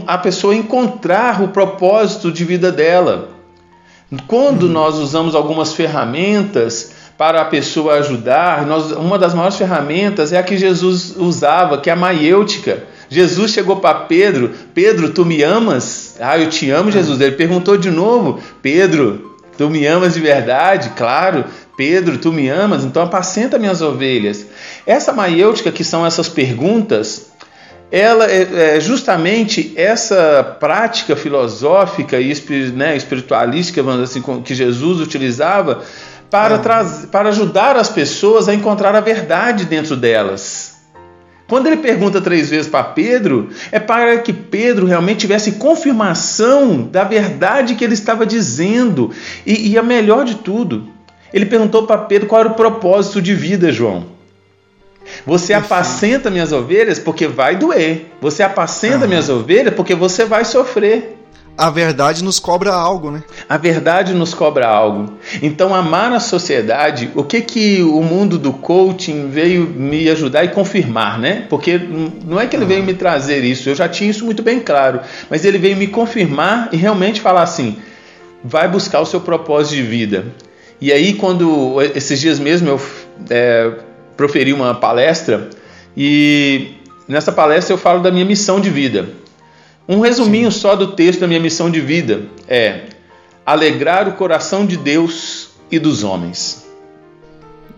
a 0.06 0.18
pessoa 0.20 0.56
encontrar 0.56 1.42
o 1.42 1.48
propósito 1.48 2.32
de 2.32 2.46
vida 2.46 2.72
dela. 2.72 3.30
Quando 4.28 4.64
uhum. 4.64 4.72
nós 4.72 4.96
usamos 4.96 5.34
algumas 5.34 5.74
ferramentas 5.74 6.94
para 7.18 7.42
a 7.42 7.46
pessoa 7.46 7.96
ajudar, 7.96 8.66
nós, 8.68 8.92
uma 8.92 9.18
das 9.18 9.34
maiores 9.34 9.58
ferramentas 9.58 10.32
é 10.32 10.38
a 10.38 10.44
que 10.44 10.58
Jesus 10.58 11.16
usava, 11.18 11.80
que 11.80 11.90
é 11.90 11.94
a 11.94 11.96
maiêutica 11.96 12.84
Jesus 13.10 13.52
chegou 13.52 13.78
para 13.78 14.02
Pedro: 14.02 14.52
Pedro, 14.74 15.10
tu 15.10 15.26
me 15.26 15.44
amas? 15.44 16.16
Ah, 16.20 16.38
eu 16.38 16.50
te 16.50 16.70
amo, 16.70 16.92
Jesus. 16.92 17.20
Ele 17.22 17.36
perguntou 17.36 17.78
de 17.78 17.92
novo: 17.92 18.40
Pedro, 18.62 19.36
tu 19.58 19.70
me 19.70 19.86
amas 19.86 20.14
de 20.14 20.20
verdade? 20.20 20.92
Claro. 20.96 21.46
Pedro, 21.78 22.18
tu 22.18 22.32
me 22.32 22.48
amas? 22.48 22.84
Então 22.84 23.04
apacenta 23.04 23.60
minhas 23.60 23.82
ovelhas. 23.82 24.46
Essa 24.86 25.12
maiêutica, 25.12 25.72
que 25.72 25.84
são 25.84 26.06
essas 26.06 26.30
perguntas, 26.30 27.32
ela 27.92 28.30
é, 28.30 28.76
é 28.76 28.80
justamente 28.80 29.74
essa 29.76 30.58
prática 30.60 31.16
filosófica 31.16 32.20
e 32.20 32.34
né, 32.74 32.96
espiritualística, 32.96 33.84
vamos 33.84 34.10
assim, 34.10 34.22
que 34.42 34.56
Jesus 34.56 35.00
utilizava 35.02 35.82
para, 36.30 36.58
trazer, 36.58 37.08
para 37.08 37.30
ajudar 37.30 37.76
as 37.76 37.90
pessoas 37.90 38.50
a 38.50 38.54
encontrar 38.54 38.96
a 38.96 39.00
verdade 39.00 39.66
dentro 39.66 39.96
delas. 39.96 40.65
Quando 41.48 41.68
ele 41.68 41.78
pergunta 41.78 42.20
três 42.20 42.50
vezes 42.50 42.68
para 42.68 42.84
Pedro, 42.84 43.50
é 43.72 43.80
para 43.80 44.18
que 44.18 44.34
Pedro 44.34 44.88
realmente 44.88 45.20
tivesse 45.20 45.54
confirmação 45.54 46.82
da 46.82 47.04
verdade 47.04 47.76
que 47.76 47.84
ele 47.84 47.94
estava 47.94 48.26
dizendo. 48.26 49.12
E, 49.46 49.70
e 49.70 49.78
a 49.78 49.84
melhor 49.84 50.26
de 50.26 50.36
tudo, 50.36 50.90
ele 51.32 51.46
perguntou 51.46 51.86
para 51.86 52.00
Pedro 52.00 52.28
qual 52.28 52.42
era 52.42 52.50
o 52.50 52.56
propósito 52.56 53.22
de 53.22 53.36
vida, 53.36 53.72
João. 53.72 54.16
Você 55.24 55.54
apacenta 55.54 56.32
minhas 56.32 56.52
ovelhas 56.52 56.98
porque 56.98 57.28
vai 57.28 57.56
doer. 57.56 58.08
Você 58.20 58.42
apacenta 58.42 59.06
minhas 59.06 59.30
ovelhas 59.30 59.74
porque 59.76 59.94
você 59.94 60.26
vai 60.26 60.44
sofrer 60.44 61.15
a 61.58 61.70
verdade 61.70 62.24
nos 62.24 62.40
cobra 62.40 62.74
algo, 62.74 63.12
né? 63.12 63.24
A 63.48 63.58
verdade 63.58 64.14
nos 64.14 64.34
cobra 64.34 64.68
algo. 64.68 65.14
Então, 65.42 65.74
amar 65.74 66.12
a 66.12 66.20
sociedade, 66.20 67.10
o 67.16 67.24
que 67.24 67.42
que 67.42 67.82
o 67.82 68.02
mundo 68.02 68.38
do 68.38 68.52
coaching 68.52 69.30
veio 69.30 69.66
me 69.66 70.10
ajudar 70.10 70.44
e 70.44 70.50
confirmar, 70.50 71.18
né? 71.18 71.46
Porque 71.50 71.80
não 72.26 72.40
é 72.40 72.46
que 72.48 72.56
ele 72.56 72.66
veio 72.66 72.84
me 72.84 72.94
trazer 72.94 73.44
isso, 73.44 73.70
eu 73.70 73.76
já 73.76 73.88
tinha 73.88 74.10
isso 74.10 74.26
muito 74.26 74.44
bem 74.44 74.60
claro, 74.60 75.00
mas 75.30 75.46
ele 75.46 75.58
veio 75.58 75.78
me 75.78 75.88
confirmar 75.88 76.70
e 76.74 76.78
realmente 76.78 77.22
falar 77.22 77.44
assim: 77.44 77.78
vai 78.44 78.68
buscar 78.68 79.00
o 79.00 79.06
seu 79.06 79.22
propósito 79.22 79.76
de 79.76 79.84
vida. 79.84 80.26
E 80.82 80.92
aí, 80.92 81.14
quando 81.14 81.82
esses 81.96 82.20
dias 82.20 82.38
mesmo 82.38 82.68
eu 82.68 82.82
é, 83.30 83.72
proferi 84.18 84.52
uma 84.52 84.76
palestra 84.76 85.50
e 85.96 86.74
nessa 87.08 87.32
palestra 87.32 87.74
eu 87.74 87.78
falo 87.78 88.02
da 88.02 88.12
minha 88.12 88.26
missão 88.26 88.60
de 88.60 88.70
vida. 88.70 89.08
Um 89.88 90.00
resuminho 90.00 90.52
Sim. 90.52 90.60
só 90.60 90.76
do 90.76 90.94
texto 90.94 91.20
da 91.20 91.28
minha 91.28 91.40
missão 91.40 91.70
de 91.70 91.80
vida 91.80 92.24
é 92.48 92.86
alegrar 93.46 94.08
o 94.08 94.14
coração 94.14 94.66
de 94.66 94.78
Deus 94.78 95.50
e 95.72 95.78
dos 95.78 96.04
homens. 96.04 96.66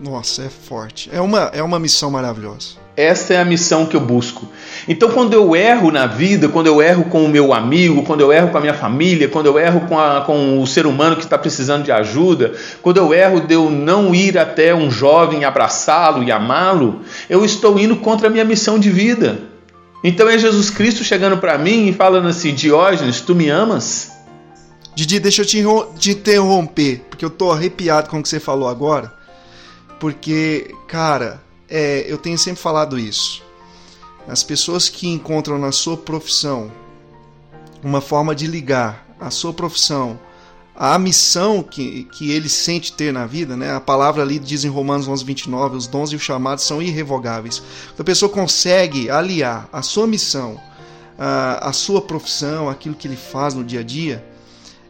Nossa, 0.00 0.44
é 0.44 0.48
forte. 0.48 1.10
É 1.12 1.20
uma, 1.20 1.50
é 1.52 1.62
uma 1.62 1.78
missão 1.78 2.10
maravilhosa. 2.10 2.76
Essa 2.96 3.34
é 3.34 3.40
a 3.40 3.44
missão 3.44 3.86
que 3.86 3.94
eu 3.94 4.00
busco. 4.00 4.48
Então, 4.88 5.10
quando 5.10 5.32
eu 5.32 5.54
erro 5.54 5.90
na 5.90 6.06
vida, 6.06 6.48
quando 6.48 6.66
eu 6.66 6.80
erro 6.82 7.04
com 7.04 7.24
o 7.24 7.28
meu 7.28 7.52
amigo, 7.52 8.02
quando 8.02 8.20
eu 8.22 8.32
erro 8.32 8.48
com 8.48 8.58
a 8.58 8.60
minha 8.60 8.74
família, 8.74 9.28
quando 9.28 9.46
eu 9.46 9.58
erro 9.58 9.82
com, 9.82 9.98
a, 9.98 10.22
com 10.22 10.60
o 10.60 10.66
ser 10.66 10.86
humano 10.86 11.16
que 11.16 11.22
está 11.22 11.38
precisando 11.38 11.84
de 11.84 11.92
ajuda, 11.92 12.54
quando 12.82 12.96
eu 12.96 13.12
erro 13.12 13.40
de 13.40 13.54
eu 13.54 13.70
não 13.70 14.14
ir 14.14 14.36
até 14.38 14.74
um 14.74 14.90
jovem 14.90 15.44
abraçá-lo 15.44 16.24
e 16.24 16.32
amá-lo, 16.32 17.02
eu 17.28 17.44
estou 17.44 17.78
indo 17.78 17.96
contra 17.96 18.28
a 18.28 18.30
minha 18.30 18.44
missão 18.44 18.78
de 18.78 18.90
vida. 18.90 19.42
Então 20.02 20.28
é 20.28 20.38
Jesus 20.38 20.70
Cristo 20.70 21.02
chegando 21.02 21.38
para 21.38 21.58
mim 21.58 21.88
e 21.88 21.92
falando 21.92 22.28
assim: 22.28 22.54
Diógenes, 22.54 23.20
tu 23.20 23.34
me 23.34 23.48
amas? 23.48 24.12
Didi, 24.94 25.20
deixa 25.20 25.42
eu 25.42 25.46
te, 25.46 25.62
te 25.98 26.10
interromper, 26.10 27.04
porque 27.08 27.24
eu 27.24 27.30
tô 27.30 27.52
arrepiado 27.52 28.08
com 28.08 28.18
o 28.18 28.22
que 28.22 28.28
você 28.28 28.40
falou 28.40 28.68
agora. 28.68 29.12
Porque, 30.00 30.74
cara, 30.86 31.40
é, 31.68 32.04
eu 32.08 32.18
tenho 32.18 32.38
sempre 32.38 32.60
falado 32.60 32.98
isso. 32.98 33.42
As 34.26 34.42
pessoas 34.42 34.88
que 34.88 35.08
encontram 35.08 35.58
na 35.58 35.72
sua 35.72 35.96
profissão 35.96 36.70
uma 37.82 38.00
forma 38.00 38.34
de 38.34 38.46
ligar 38.46 39.06
a 39.20 39.30
sua 39.30 39.52
profissão 39.52 40.18
a 40.80 40.96
missão 40.96 41.60
que, 41.60 42.04
que 42.04 42.30
ele 42.30 42.48
sente 42.48 42.92
ter 42.92 43.12
na 43.12 43.26
vida, 43.26 43.56
né? 43.56 43.74
A 43.74 43.80
palavra 43.80 44.22
ali 44.22 44.38
diz 44.38 44.64
em 44.64 44.68
Romanos 44.68 45.08
11, 45.08 45.24
29, 45.24 45.76
os 45.76 45.88
dons 45.88 46.12
e 46.12 46.16
os 46.16 46.22
chamados 46.22 46.62
são 46.62 46.80
irrevogáveis. 46.80 47.60
Então, 47.92 48.02
a 48.02 48.04
pessoa 48.04 48.30
consegue 48.30 49.10
aliar 49.10 49.68
a 49.72 49.82
sua 49.82 50.06
missão, 50.06 50.60
a, 51.18 51.68
a 51.68 51.72
sua 51.72 52.00
profissão, 52.00 52.68
aquilo 52.68 52.94
que 52.94 53.08
ele 53.08 53.16
faz 53.16 53.54
no 53.54 53.64
dia 53.64 53.80
a 53.80 53.82
dia, 53.82 54.24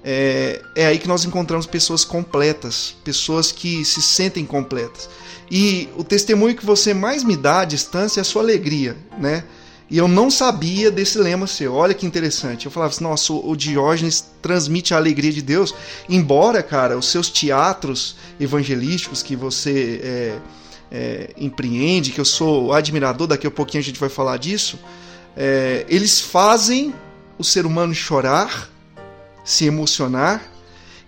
é, 0.04 0.60
é 0.76 0.86
aí 0.88 0.98
que 0.98 1.08
nós 1.08 1.24
encontramos 1.24 1.66
pessoas 1.66 2.04
completas, 2.04 2.94
pessoas 3.02 3.50
que 3.50 3.82
se 3.82 4.02
sentem 4.02 4.44
completas. 4.44 5.08
E 5.50 5.88
o 5.96 6.04
testemunho 6.04 6.54
que 6.54 6.66
você 6.66 6.92
mais 6.92 7.24
me 7.24 7.34
dá 7.34 7.60
à 7.60 7.64
distância 7.64 8.20
é 8.20 8.22
a 8.22 8.24
sua 8.24 8.42
alegria, 8.42 8.94
né? 9.18 9.42
E 9.90 9.96
eu 9.96 10.06
não 10.06 10.30
sabia 10.30 10.90
desse 10.90 11.18
lema 11.18 11.46
seu. 11.46 11.74
Olha 11.74 11.94
que 11.94 12.04
interessante. 12.04 12.66
Eu 12.66 12.70
falava 12.70 12.92
assim, 12.92 13.02
nossa, 13.02 13.32
o 13.32 13.56
Diógenes 13.56 14.24
transmite 14.42 14.92
a 14.92 14.98
alegria 14.98 15.32
de 15.32 15.40
Deus. 15.40 15.74
Embora, 16.08 16.62
cara, 16.62 16.98
os 16.98 17.06
seus 17.06 17.30
teatros 17.30 18.16
evangelísticos 18.38 19.22
que 19.22 19.34
você 19.34 20.00
é, 20.02 20.38
é, 20.92 21.30
empreende, 21.38 22.10
que 22.10 22.20
eu 22.20 22.24
sou 22.24 22.72
admirador, 22.74 23.26
daqui 23.26 23.46
a 23.46 23.50
pouquinho 23.50 23.80
a 23.80 23.84
gente 23.84 23.98
vai 23.98 24.10
falar 24.10 24.36
disso, 24.36 24.78
é, 25.34 25.86
eles 25.88 26.20
fazem 26.20 26.92
o 27.38 27.44
ser 27.44 27.64
humano 27.64 27.94
chorar, 27.94 28.68
se 29.42 29.64
emocionar, 29.64 30.42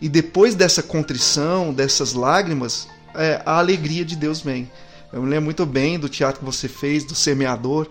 e 0.00 0.08
depois 0.08 0.54
dessa 0.54 0.82
contrição, 0.82 1.74
dessas 1.74 2.14
lágrimas, 2.14 2.88
é, 3.14 3.42
a 3.44 3.58
alegria 3.58 4.06
de 4.06 4.16
Deus 4.16 4.40
vem. 4.40 4.70
Eu 5.12 5.22
me 5.22 5.28
lembro 5.28 5.44
muito 5.44 5.66
bem 5.66 5.98
do 5.98 6.08
teatro 6.08 6.38
que 6.38 6.46
você 6.46 6.66
fez, 6.66 7.04
do 7.04 7.14
Semeador 7.14 7.86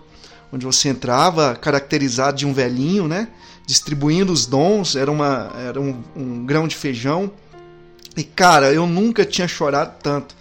onde 0.52 0.66
você 0.66 0.88
entrava 0.88 1.54
caracterizado 1.54 2.38
de 2.38 2.46
um 2.46 2.52
velhinho, 2.52 3.06
né? 3.06 3.28
Distribuindo 3.66 4.32
os 4.32 4.46
dons, 4.46 4.96
era, 4.96 5.10
uma, 5.10 5.52
era 5.66 5.80
um, 5.80 6.02
um 6.16 6.44
grão 6.44 6.66
de 6.66 6.74
feijão. 6.74 7.30
E 8.16 8.24
cara, 8.24 8.72
eu 8.72 8.86
nunca 8.86 9.24
tinha 9.24 9.46
chorado 9.46 9.94
tanto 10.02 10.34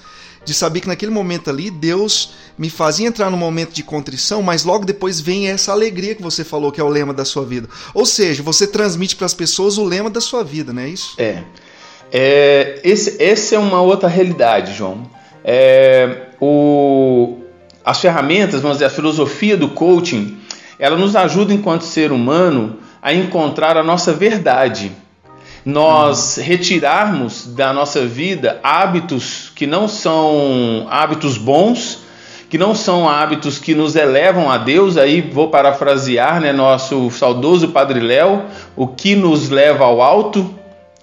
de 0.43 0.53
saber 0.53 0.81
que 0.81 0.87
naquele 0.87 1.11
momento 1.11 1.49
ali 1.49 1.69
Deus 1.69 2.33
me 2.57 2.69
fazia 2.69 3.07
entrar 3.07 3.29
num 3.29 3.37
momento 3.37 3.71
de 3.71 3.83
contrição, 3.83 4.41
mas 4.41 4.63
logo 4.63 4.85
depois 4.85 5.19
vem 5.19 5.47
essa 5.47 5.71
alegria 5.71 6.15
que 6.15 6.21
você 6.21 6.43
falou 6.43 6.71
que 6.71 6.81
é 6.81 6.83
o 6.83 6.89
lema 6.89 7.13
da 7.13 7.23
sua 7.23 7.45
vida. 7.45 7.69
Ou 7.93 8.05
seja, 8.05 8.41
você 8.41 8.65
transmite 8.65 9.15
para 9.15 9.25
as 9.25 9.33
pessoas 9.33 9.77
o 9.77 9.83
lema 9.83 10.09
da 10.09 10.19
sua 10.19 10.43
vida, 10.43 10.73
não 10.73 10.81
é 10.81 10.89
isso? 10.89 11.13
É. 11.17 11.43
é 12.11 12.81
esse, 12.83 13.21
essa 13.21 13.55
é 13.55 13.59
uma 13.59 13.81
outra 13.81 14.09
realidade, 14.09 14.73
João. 14.73 15.09
É, 15.43 16.29
o, 16.41 17.37
as 17.89 17.99
ferramentas, 17.99 18.61
vamos 18.61 18.77
dizer, 18.77 18.85
a 18.85 18.89
filosofia 18.89 19.57
do 19.57 19.69
coaching, 19.69 20.37
ela 20.77 20.95
nos 20.95 21.15
ajuda 21.15 21.51
enquanto 21.51 21.81
ser 21.81 22.11
humano 22.11 22.77
a 23.01 23.11
encontrar 23.11 23.77
a 23.77 23.83
nossa 23.83 24.13
verdade. 24.13 24.91
Nós 25.65 26.37
uhum. 26.37 26.43
retirarmos 26.43 27.47
da 27.47 27.73
nossa 27.73 28.05
vida 28.05 28.59
hábitos 28.61 29.51
que 29.55 29.65
não 29.65 29.87
são 29.87 30.85
hábitos 30.87 31.35
bons, 31.35 32.01
que 32.47 32.59
não 32.59 32.75
são 32.75 33.09
hábitos 33.09 33.57
que 33.57 33.73
nos 33.73 33.95
elevam 33.95 34.51
a 34.51 34.59
Deus, 34.59 34.95
aí 34.95 35.21
vou 35.21 35.49
parafrasear 35.49 36.39
né, 36.39 36.53
nosso 36.53 37.09
saudoso 37.09 37.69
Padre 37.69 37.99
Léo, 37.99 38.43
o 38.75 38.85
que 38.85 39.15
nos 39.15 39.49
leva 39.49 39.83
ao 39.83 39.99
alto. 39.99 40.53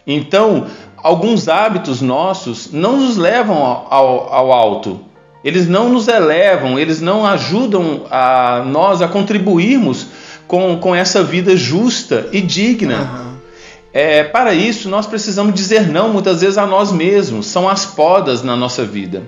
Então, 0.06 0.66
alguns 0.96 1.48
hábitos 1.48 2.00
nossos 2.00 2.70
não 2.70 2.96
nos 2.96 3.16
levam 3.16 3.56
ao, 3.56 3.86
ao, 3.90 4.32
ao 4.32 4.52
alto, 4.52 5.00
eles 5.46 5.68
não 5.68 5.88
nos 5.88 6.08
elevam, 6.08 6.76
eles 6.76 7.00
não 7.00 7.24
ajudam 7.24 8.04
a 8.10 8.64
nós 8.66 9.00
a 9.00 9.06
contribuirmos 9.06 10.08
com, 10.48 10.76
com 10.78 10.92
essa 10.92 11.22
vida 11.22 11.56
justa 11.56 12.28
e 12.32 12.40
digna. 12.40 12.98
Uhum. 12.98 13.36
É, 13.92 14.24
para 14.24 14.52
isso, 14.52 14.88
nós 14.88 15.06
precisamos 15.06 15.54
dizer 15.54 15.86
não 15.86 16.08
muitas 16.08 16.40
vezes 16.40 16.58
a 16.58 16.66
nós 16.66 16.90
mesmos, 16.90 17.46
são 17.46 17.68
as 17.68 17.86
podas 17.86 18.42
na 18.42 18.56
nossa 18.56 18.84
vida. 18.84 19.22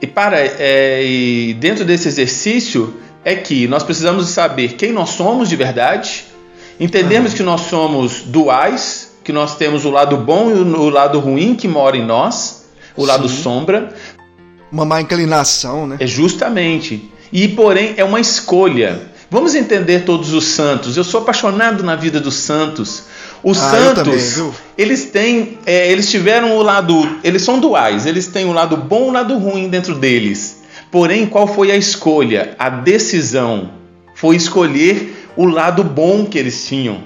E, 0.00 0.06
para, 0.06 0.38
é, 0.38 1.04
e 1.04 1.52
dentro 1.54 1.84
desse 1.84 2.06
exercício 2.06 2.94
é 3.24 3.34
que 3.34 3.66
nós 3.66 3.82
precisamos 3.82 4.28
saber 4.28 4.74
quem 4.74 4.92
nós 4.92 5.10
somos 5.10 5.48
de 5.48 5.56
verdade, 5.56 6.26
entendermos 6.78 7.32
uhum. 7.32 7.36
que 7.38 7.42
nós 7.42 7.62
somos 7.62 8.22
duais, 8.22 9.12
que 9.24 9.32
nós 9.32 9.56
temos 9.56 9.84
o 9.84 9.90
lado 9.90 10.16
bom 10.16 10.50
e 10.50 10.54
o, 10.54 10.90
lado 10.90 11.18
ruim 11.18 11.56
que 11.56 11.66
mora 11.66 11.96
em 11.96 12.06
nós, 12.06 12.66
o 12.96 13.00
Sim. 13.00 13.08
lado 13.08 13.28
sombra. 13.28 13.92
Uma 14.74 14.84
má 14.84 15.00
inclinação, 15.00 15.86
né? 15.86 15.98
É 16.00 16.06
justamente. 16.06 17.08
E 17.32 17.46
porém 17.46 17.94
é 17.96 18.02
uma 18.02 18.18
escolha. 18.18 19.02
Vamos 19.30 19.54
entender 19.54 20.00
todos 20.00 20.32
os 20.32 20.46
santos. 20.46 20.96
Eu 20.96 21.04
sou 21.04 21.20
apaixonado 21.20 21.84
na 21.84 21.94
vida 21.94 22.18
dos 22.18 22.34
santos. 22.34 23.04
Os 23.40 23.56
ah, 23.62 23.70
santos, 23.70 24.34
também, 24.34 24.52
eles 24.76 25.04
têm, 25.04 25.58
é, 25.64 25.92
eles 25.92 26.10
tiveram 26.10 26.56
o 26.56 26.62
lado, 26.62 27.18
eles 27.22 27.42
são 27.42 27.60
duais. 27.60 28.04
Eles 28.04 28.26
têm 28.26 28.46
o 28.46 28.52
lado 28.52 28.76
bom 28.76 29.06
e 29.06 29.08
o 29.10 29.12
lado 29.12 29.38
ruim 29.38 29.68
dentro 29.68 29.94
deles. 29.94 30.64
Porém, 30.90 31.24
qual 31.24 31.46
foi 31.46 31.70
a 31.70 31.76
escolha? 31.76 32.56
A 32.58 32.68
decisão 32.68 33.70
foi 34.16 34.34
escolher 34.34 35.30
o 35.36 35.46
lado 35.46 35.84
bom 35.84 36.26
que 36.26 36.36
eles 36.36 36.66
tinham, 36.66 36.98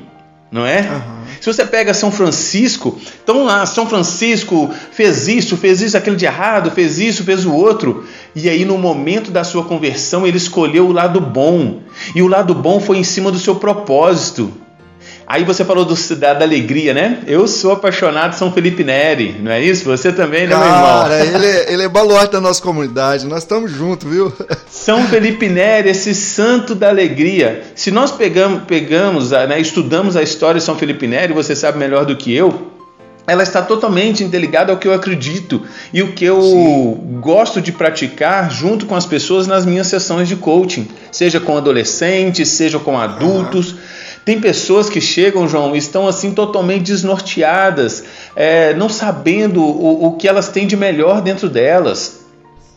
não 0.50 0.64
é? 0.64 0.80
Uhum. 0.80 1.17
Se 1.48 1.54
você 1.54 1.64
pega 1.64 1.94
São 1.94 2.12
Francisco, 2.12 2.98
então 3.24 3.46
lá, 3.46 3.64
São 3.64 3.86
Francisco 3.86 4.70
fez 4.92 5.28
isso, 5.28 5.56
fez 5.56 5.80
isso, 5.80 5.96
aquele 5.96 6.14
de 6.14 6.26
errado, 6.26 6.70
fez 6.70 6.98
isso, 6.98 7.24
fez 7.24 7.46
o 7.46 7.54
outro. 7.54 8.04
E 8.34 8.50
aí, 8.50 8.66
no 8.66 8.76
momento 8.76 9.30
da 9.30 9.42
sua 9.42 9.64
conversão, 9.64 10.26
ele 10.26 10.36
escolheu 10.36 10.86
o 10.86 10.92
lado 10.92 11.22
bom. 11.22 11.80
E 12.14 12.20
o 12.20 12.28
lado 12.28 12.54
bom 12.54 12.78
foi 12.78 12.98
em 12.98 13.02
cima 13.02 13.32
do 13.32 13.38
seu 13.38 13.56
propósito. 13.56 14.52
Aí 15.30 15.44
você 15.44 15.62
falou 15.62 15.84
do 15.84 15.94
Cidade 15.94 16.38
da 16.38 16.46
Alegria, 16.46 16.94
né? 16.94 17.18
Eu 17.26 17.46
sou 17.46 17.72
apaixonado 17.72 18.30
por 18.30 18.38
São 18.38 18.50
Felipe 18.50 18.82
Neri, 18.82 19.36
não 19.38 19.52
é 19.52 19.62
isso? 19.62 19.84
Você 19.84 20.10
também, 20.10 20.46
né, 20.46 20.54
Cara, 20.54 20.64
meu 20.64 20.74
irmão? 20.74 21.02
Cara, 21.02 21.26
ele, 21.26 21.46
é, 21.46 21.72
ele 21.74 21.82
é 21.82 21.88
baluarte 21.88 22.32
da 22.32 22.40
nossa 22.40 22.62
comunidade, 22.62 23.26
nós 23.26 23.40
estamos 23.40 23.70
juntos, 23.70 24.10
viu? 24.10 24.32
São 24.70 25.06
Felipe 25.06 25.46
Neri, 25.46 25.90
esse 25.90 26.14
santo 26.14 26.74
da 26.74 26.88
alegria. 26.88 27.62
Se 27.74 27.90
nós 27.90 28.10
pegamos, 28.10 28.62
pegamos 28.62 29.32
né, 29.32 29.60
estudamos 29.60 30.16
a 30.16 30.22
história 30.22 30.60
de 30.60 30.64
São 30.64 30.78
Felipe 30.78 31.06
Neri, 31.06 31.34
você 31.34 31.54
sabe 31.54 31.76
melhor 31.76 32.06
do 32.06 32.16
que 32.16 32.34
eu, 32.34 32.72
ela 33.26 33.42
está 33.42 33.60
totalmente 33.60 34.24
interligada 34.24 34.72
ao 34.72 34.78
que 34.78 34.88
eu 34.88 34.94
acredito 34.94 35.62
e 35.92 36.02
o 36.02 36.12
que 36.12 36.24
eu 36.24 36.40
Sim. 36.40 37.18
gosto 37.20 37.60
de 37.60 37.70
praticar 37.70 38.50
junto 38.50 38.86
com 38.86 38.94
as 38.94 39.04
pessoas 39.04 39.46
nas 39.46 39.66
minhas 39.66 39.88
sessões 39.88 40.26
de 40.26 40.36
coaching, 40.36 40.88
seja 41.12 41.38
com 41.38 41.54
adolescentes, 41.54 42.48
seja 42.48 42.78
com 42.78 42.98
adultos. 42.98 43.72
Uhum. 43.72 43.78
Tem 44.28 44.38
pessoas 44.38 44.90
que 44.90 45.00
chegam, 45.00 45.48
João, 45.48 45.74
e 45.74 45.78
estão 45.78 46.06
assim 46.06 46.34
totalmente 46.34 46.82
desnorteadas, 46.82 48.04
é, 48.36 48.74
não 48.74 48.86
sabendo 48.86 49.62
o, 49.62 50.04
o 50.04 50.16
que 50.18 50.28
elas 50.28 50.50
têm 50.50 50.66
de 50.66 50.76
melhor 50.76 51.22
dentro 51.22 51.48
delas. 51.48 52.26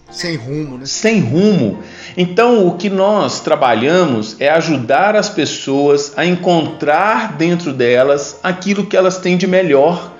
Sem 0.10 0.38
rumo, 0.38 0.78
né? 0.78 0.86
Sem 0.86 1.20
rumo. 1.20 1.80
Então, 2.16 2.66
o 2.66 2.78
que 2.78 2.90
nós 2.90 3.42
trabalhamos 3.42 4.38
é 4.40 4.48
ajudar 4.48 5.14
as 5.14 5.28
pessoas 5.28 6.14
a 6.16 6.26
encontrar 6.26 7.34
dentro 7.34 7.74
delas 7.74 8.40
aquilo 8.42 8.86
que 8.86 8.96
elas 8.96 9.18
têm 9.18 9.36
de 9.36 9.46
melhor. 9.46 10.14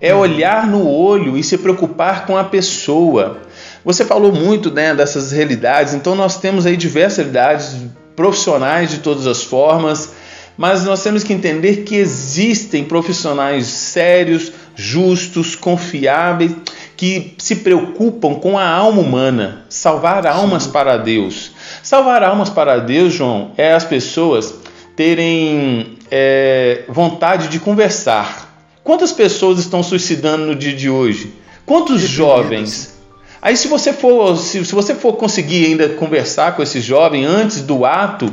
É 0.00 0.14
uhum. 0.14 0.20
olhar 0.20 0.66
no 0.66 0.88
olho 0.88 1.36
e 1.36 1.44
se 1.44 1.58
preocupar 1.58 2.24
com 2.24 2.38
a 2.38 2.44
pessoa. 2.44 3.42
Você 3.84 4.02
falou 4.02 4.32
muito 4.32 4.70
né, 4.70 4.94
dessas 4.94 5.30
realidades, 5.30 5.92
então 5.92 6.14
nós 6.14 6.38
temos 6.38 6.64
aí 6.64 6.74
diversas 6.74 7.18
realidades 7.18 7.76
profissionais 8.16 8.90
de 8.90 8.98
todas 8.98 9.26
as 9.26 9.42
formas, 9.42 10.21
mas 10.56 10.84
nós 10.84 11.02
temos 11.02 11.24
que 11.24 11.32
entender 11.32 11.84
que 11.84 11.96
existem 11.96 12.84
profissionais 12.84 13.66
sérios, 13.66 14.52
justos, 14.74 15.56
confiáveis, 15.56 16.52
que 16.96 17.34
se 17.38 17.56
preocupam 17.56 18.34
com 18.34 18.56
a 18.56 18.68
alma 18.68 19.00
humana, 19.00 19.64
salvar 19.68 20.26
almas 20.26 20.66
para 20.66 20.96
Deus. 20.96 21.50
Salvar 21.82 22.22
almas 22.22 22.48
para 22.48 22.78
Deus, 22.78 23.12
João, 23.12 23.52
é 23.56 23.72
as 23.72 23.84
pessoas 23.84 24.54
terem 24.94 25.98
é, 26.10 26.84
vontade 26.88 27.48
de 27.48 27.58
conversar. 27.58 28.52
Quantas 28.84 29.12
pessoas 29.12 29.58
estão 29.58 29.82
suicidando 29.82 30.46
no 30.46 30.54
dia 30.54 30.74
de 30.74 30.88
hoje? 30.90 31.32
Quantos 31.64 32.02
jovens? 32.02 33.00
Aí 33.40 33.56
se 33.56 33.66
você 33.66 33.92
for, 33.92 34.36
se, 34.36 34.64
se, 34.64 34.74
você 34.74 34.94
for 34.94 35.14
conseguir 35.14 35.66
ainda 35.66 35.88
conversar 35.88 36.54
com 36.54 36.62
esse 36.62 36.80
jovem 36.80 37.24
antes 37.24 37.62
do 37.62 37.84
ato, 37.84 38.32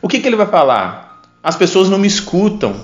o 0.00 0.08
que, 0.08 0.20
que 0.20 0.26
ele 0.26 0.36
vai 0.36 0.46
falar? 0.46 1.05
As 1.46 1.54
pessoas 1.54 1.88
não 1.88 1.96
me 1.96 2.08
escutam. 2.08 2.74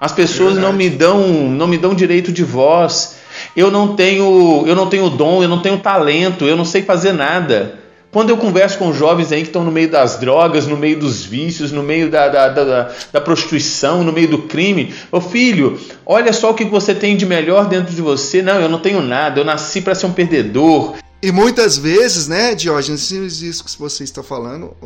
As 0.00 0.12
pessoas 0.12 0.56
não 0.56 0.72
me 0.72 0.88
dão, 0.88 1.28
não 1.28 1.66
me 1.66 1.76
dão 1.76 1.92
direito 1.94 2.32
de 2.32 2.42
voz. 2.42 3.16
Eu 3.54 3.70
não 3.70 3.94
tenho, 3.94 4.64
eu 4.66 4.74
não 4.74 4.86
tenho 4.86 5.10
dom, 5.10 5.42
eu 5.42 5.48
não 5.48 5.60
tenho 5.60 5.78
talento, 5.78 6.46
eu 6.46 6.56
não 6.56 6.64
sei 6.64 6.80
fazer 6.80 7.12
nada. 7.12 7.78
Quando 8.10 8.30
eu 8.30 8.38
converso 8.38 8.78
com 8.78 8.94
jovens 8.94 9.30
aí 9.30 9.42
que 9.42 9.48
estão 9.48 9.62
no 9.62 9.70
meio 9.70 9.90
das 9.90 10.18
drogas, 10.18 10.66
no 10.66 10.74
meio 10.74 10.98
dos 10.98 11.22
vícios, 11.22 11.70
no 11.70 11.82
meio 11.82 12.10
da, 12.10 12.28
da, 12.28 12.48
da, 12.48 12.90
da 13.12 13.20
prostituição, 13.20 14.02
no 14.02 14.10
meio 14.10 14.28
do 14.28 14.38
crime, 14.38 14.94
ô 15.12 15.20
filho, 15.20 15.78
olha 16.06 16.32
só 16.32 16.52
o 16.52 16.54
que 16.54 16.64
você 16.64 16.94
tem 16.94 17.14
de 17.14 17.26
melhor 17.26 17.66
dentro 17.66 17.94
de 17.94 18.00
você. 18.00 18.40
Não, 18.40 18.58
eu 18.58 18.70
não 18.70 18.78
tenho 18.78 19.02
nada, 19.02 19.38
eu 19.38 19.44
nasci 19.44 19.82
para 19.82 19.94
ser 19.94 20.06
um 20.06 20.14
perdedor. 20.14 20.94
E 21.20 21.32
muitas 21.32 21.76
vezes, 21.76 22.28
né, 22.28 22.54
Diógenes, 22.54 23.10
isso 23.10 23.64
que 23.64 23.78
você 23.78 24.04
está 24.04 24.22
falando, 24.22 24.76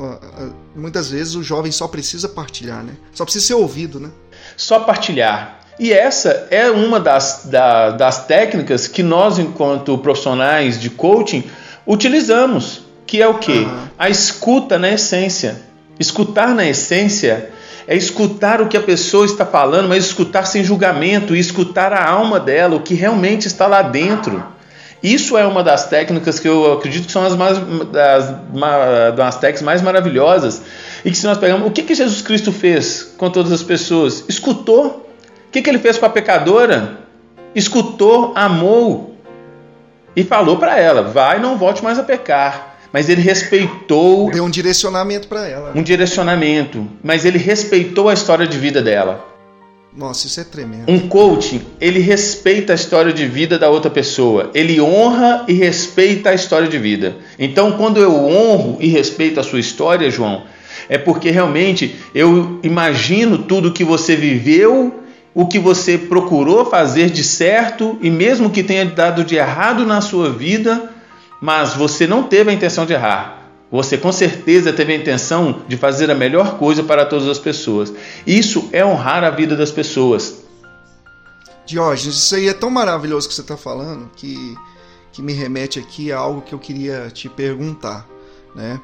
muitas 0.75 1.11
vezes 1.11 1.35
o 1.35 1.43
jovem 1.43 1.71
só 1.71 1.87
precisa 1.87 2.29
partilhar, 2.29 2.83
né? 2.83 2.95
Só 3.13 3.25
precisa 3.25 3.47
ser 3.49 3.55
ouvido, 3.55 4.01
né? 4.01 4.09
Só 4.57 4.81
partilhar. 4.81 5.61
E 5.79 5.93
essa 5.93 6.47
é 6.51 6.71
uma 6.71 6.99
das, 6.99 7.43
da, 7.47 7.91
das 7.91 8.27
técnicas 8.27 8.87
que 8.87 9.03
nós, 9.03 9.39
enquanto 9.39 9.97
profissionais 9.99 10.81
de 10.81 10.89
coaching, 10.89 11.45
utilizamos, 11.87 12.83
que 13.07 13.21
é 13.21 13.29
o 13.29 13.39
quê? 13.39 13.67
Uhum. 13.67 13.89
A 13.99 14.09
escuta 14.09 14.79
na 14.79 14.91
essência. 14.91 15.61
Escutar 15.99 16.55
na 16.55 16.67
essência 16.67 17.51
é 17.87 17.97
escutar 17.97 18.61
o 18.63 18.69
que 18.69 18.77
a 18.77 18.83
pessoa 18.83 19.27
está 19.27 19.45
falando, 19.45 19.89
mas 19.89 20.05
escutar 20.05 20.47
sem 20.47 20.65
julgamento 20.65 21.35
e 21.35 21.39
escutar 21.39 21.93
a 21.93 22.09
alma 22.09 22.41
dela, 22.41 22.77
o 22.77 22.81
que 22.81 22.95
realmente 22.95 23.47
está 23.47 23.67
lá 23.67 23.83
dentro. 23.83 24.43
Isso 25.03 25.37
é 25.37 25.45
uma 25.45 25.65
das 25.65 25.89
técnicas 25.89 26.39
que 26.39 26.47
eu 26.47 26.75
acredito 26.75 27.07
que 27.07 27.13
são 27.13 27.25
as 27.25 27.35
mais, 27.35 27.59
das, 27.91 28.35
das 29.17 29.37
técnicas 29.37 29.63
mais 29.63 29.83
maravilhosas. 29.83 30.63
E 31.05 31.11
que 31.11 31.17
se 31.17 31.27
nós 31.27 31.39
pegamos, 31.39 31.67
o 31.67 31.71
que, 31.71 31.83
que 31.83 31.95
Jesus 31.95 32.23
Cristo 32.23 32.53
fez 32.53 33.13
com 33.19 33.29
todas 33.29 33.51
as 33.51 33.63
pessoas? 33.63 34.25
Escutou. 34.29 35.09
O 35.49 35.51
que, 35.51 35.61
que 35.61 35.69
ele 35.69 35.81
fez 35.81 35.99
com 35.99 36.07
a 36.07 36.11
pecadora? 36.11 36.99
Escutou, 37.55 38.33
amou 38.37 39.17
e 40.15 40.23
falou 40.23 40.57
para 40.57 40.79
ela: 40.79 41.03
vai, 41.03 41.41
não 41.41 41.59
volte 41.59 41.83
mais 41.83 41.99
a 41.99 42.03
pecar. 42.03 42.77
Mas 42.93 43.09
ele 43.09 43.23
respeitou. 43.23 44.31
Deu 44.31 44.45
um 44.45 44.51
direcionamento 44.51 45.27
para 45.27 45.49
ela. 45.49 45.73
Um 45.75 45.83
direcionamento. 45.83 46.87
Mas 47.03 47.25
ele 47.25 47.39
respeitou 47.39 48.09
a 48.09 48.15
história 48.15 48.47
de 48.47 48.59
vida 48.59 48.83
dela. 48.83 49.32
Nossa, 49.95 50.27
isso 50.27 50.41
é 50.41 50.45
tremendo. 50.45 50.91
Um 50.91 51.07
coaching, 51.07 51.61
ele 51.79 52.01
respeita 52.01 52.73
a 52.73 52.75
história 52.75 53.13
de 53.13 53.27
vida 53.27 53.59
da 53.59 53.69
outra 53.69 53.91
pessoa. 53.91 54.51
Ele 54.55 54.81
honra 54.81 55.45
e 55.47 55.53
respeita 55.53 56.31
a 56.31 56.35
história 56.35 56.67
de 56.67 56.79
vida. 56.79 57.17
Então, 57.39 57.73
quando 57.73 58.01
eu 58.01 58.15
honro 58.15 58.79
e 58.81 58.89
respeito 58.89 59.39
a 59.39 59.43
sua 59.43 59.61
história, 59.61 60.11
João, 60.11 60.45
é 60.89 60.97
porque 60.97 61.31
realmente 61.31 61.97
eu 62.15 62.59
imagino 62.63 63.39
tudo 63.39 63.73
que 63.73 63.85
você 63.85 64.17
viveu, 64.17 65.03
o 65.35 65.47
que 65.47 65.59
você 65.59 65.99
procurou 65.99 66.65
fazer 66.65 67.11
de 67.11 67.23
certo 67.23 67.99
e 68.01 68.11
mesmo 68.11 68.49
que 68.49 68.63
tenha 68.63 68.87
dado 68.87 69.23
de 69.23 69.37
errado 69.37 69.85
na 69.85 70.01
sua 70.01 70.31
vida, 70.31 70.91
mas 71.39 71.75
você 71.75 72.07
não 72.07 72.23
teve 72.23 72.51
a 72.51 72.55
intenção 72.55 72.87
de 72.87 72.95
errar. 72.95 73.42
Você 73.73 73.97
com 73.97 74.13
certeza 74.13 74.71
teve 74.71 74.93
a 74.93 74.97
intenção 74.97 75.65
de 75.67 75.79
fazer 75.79 76.11
a 76.11 76.15
melhor 76.15 76.59
coisa 76.59 76.83
para 76.83 77.07
todas 77.07 77.27
as 77.27 77.39
pessoas. 77.39 77.91
Isso 78.27 78.69
é 78.71 78.85
honrar 78.85 79.25
a 79.25 79.31
vida 79.31 79.57
das 79.57 79.71
pessoas. 79.71 80.43
Diógenes, 81.65 82.17
isso 82.17 82.35
aí 82.35 82.49
é 82.49 82.53
tão 82.53 82.69
maravilhoso 82.69 83.27
que 83.27 83.35
você 83.35 83.41
está 83.41 83.57
falando 83.57 84.11
que, 84.15 84.55
que 85.11 85.23
me 85.23 85.33
remete 85.33 85.79
aqui 85.79 86.13
a 86.13 86.19
algo 86.19 86.43
que 86.43 86.55
eu 86.55 86.59
queria 86.59 87.09
te 87.09 87.31
perguntar. 87.31 88.07
Né? 88.55 88.79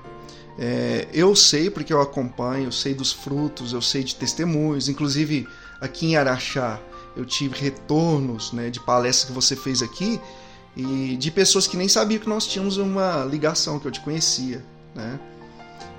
É, 0.58 1.06
eu 1.12 1.36
sei, 1.36 1.68
porque 1.68 1.92
eu 1.92 2.00
acompanho, 2.00 2.68
eu 2.68 2.72
sei 2.72 2.94
dos 2.94 3.12
frutos, 3.12 3.74
eu 3.74 3.82
sei 3.82 4.02
de 4.02 4.14
testemunhos, 4.14 4.88
inclusive 4.88 5.46
aqui 5.82 6.06
em 6.06 6.16
Araxá 6.16 6.80
eu 7.14 7.26
tive 7.26 7.58
retornos 7.58 8.52
né, 8.52 8.70
de 8.70 8.80
palestras 8.80 9.28
que 9.28 9.32
você 9.32 9.54
fez 9.54 9.82
aqui 9.82 10.18
e 10.74 11.14
de 11.16 11.30
pessoas 11.30 11.66
que 11.66 11.76
nem 11.76 11.88
sabiam 11.88 12.20
que 12.20 12.28
nós 12.28 12.46
tínhamos 12.46 12.78
uma 12.78 13.24
ligação, 13.24 13.78
que 13.78 13.86
eu 13.86 13.90
te 13.90 14.00
conhecia. 14.00 14.64
Né? 14.98 15.20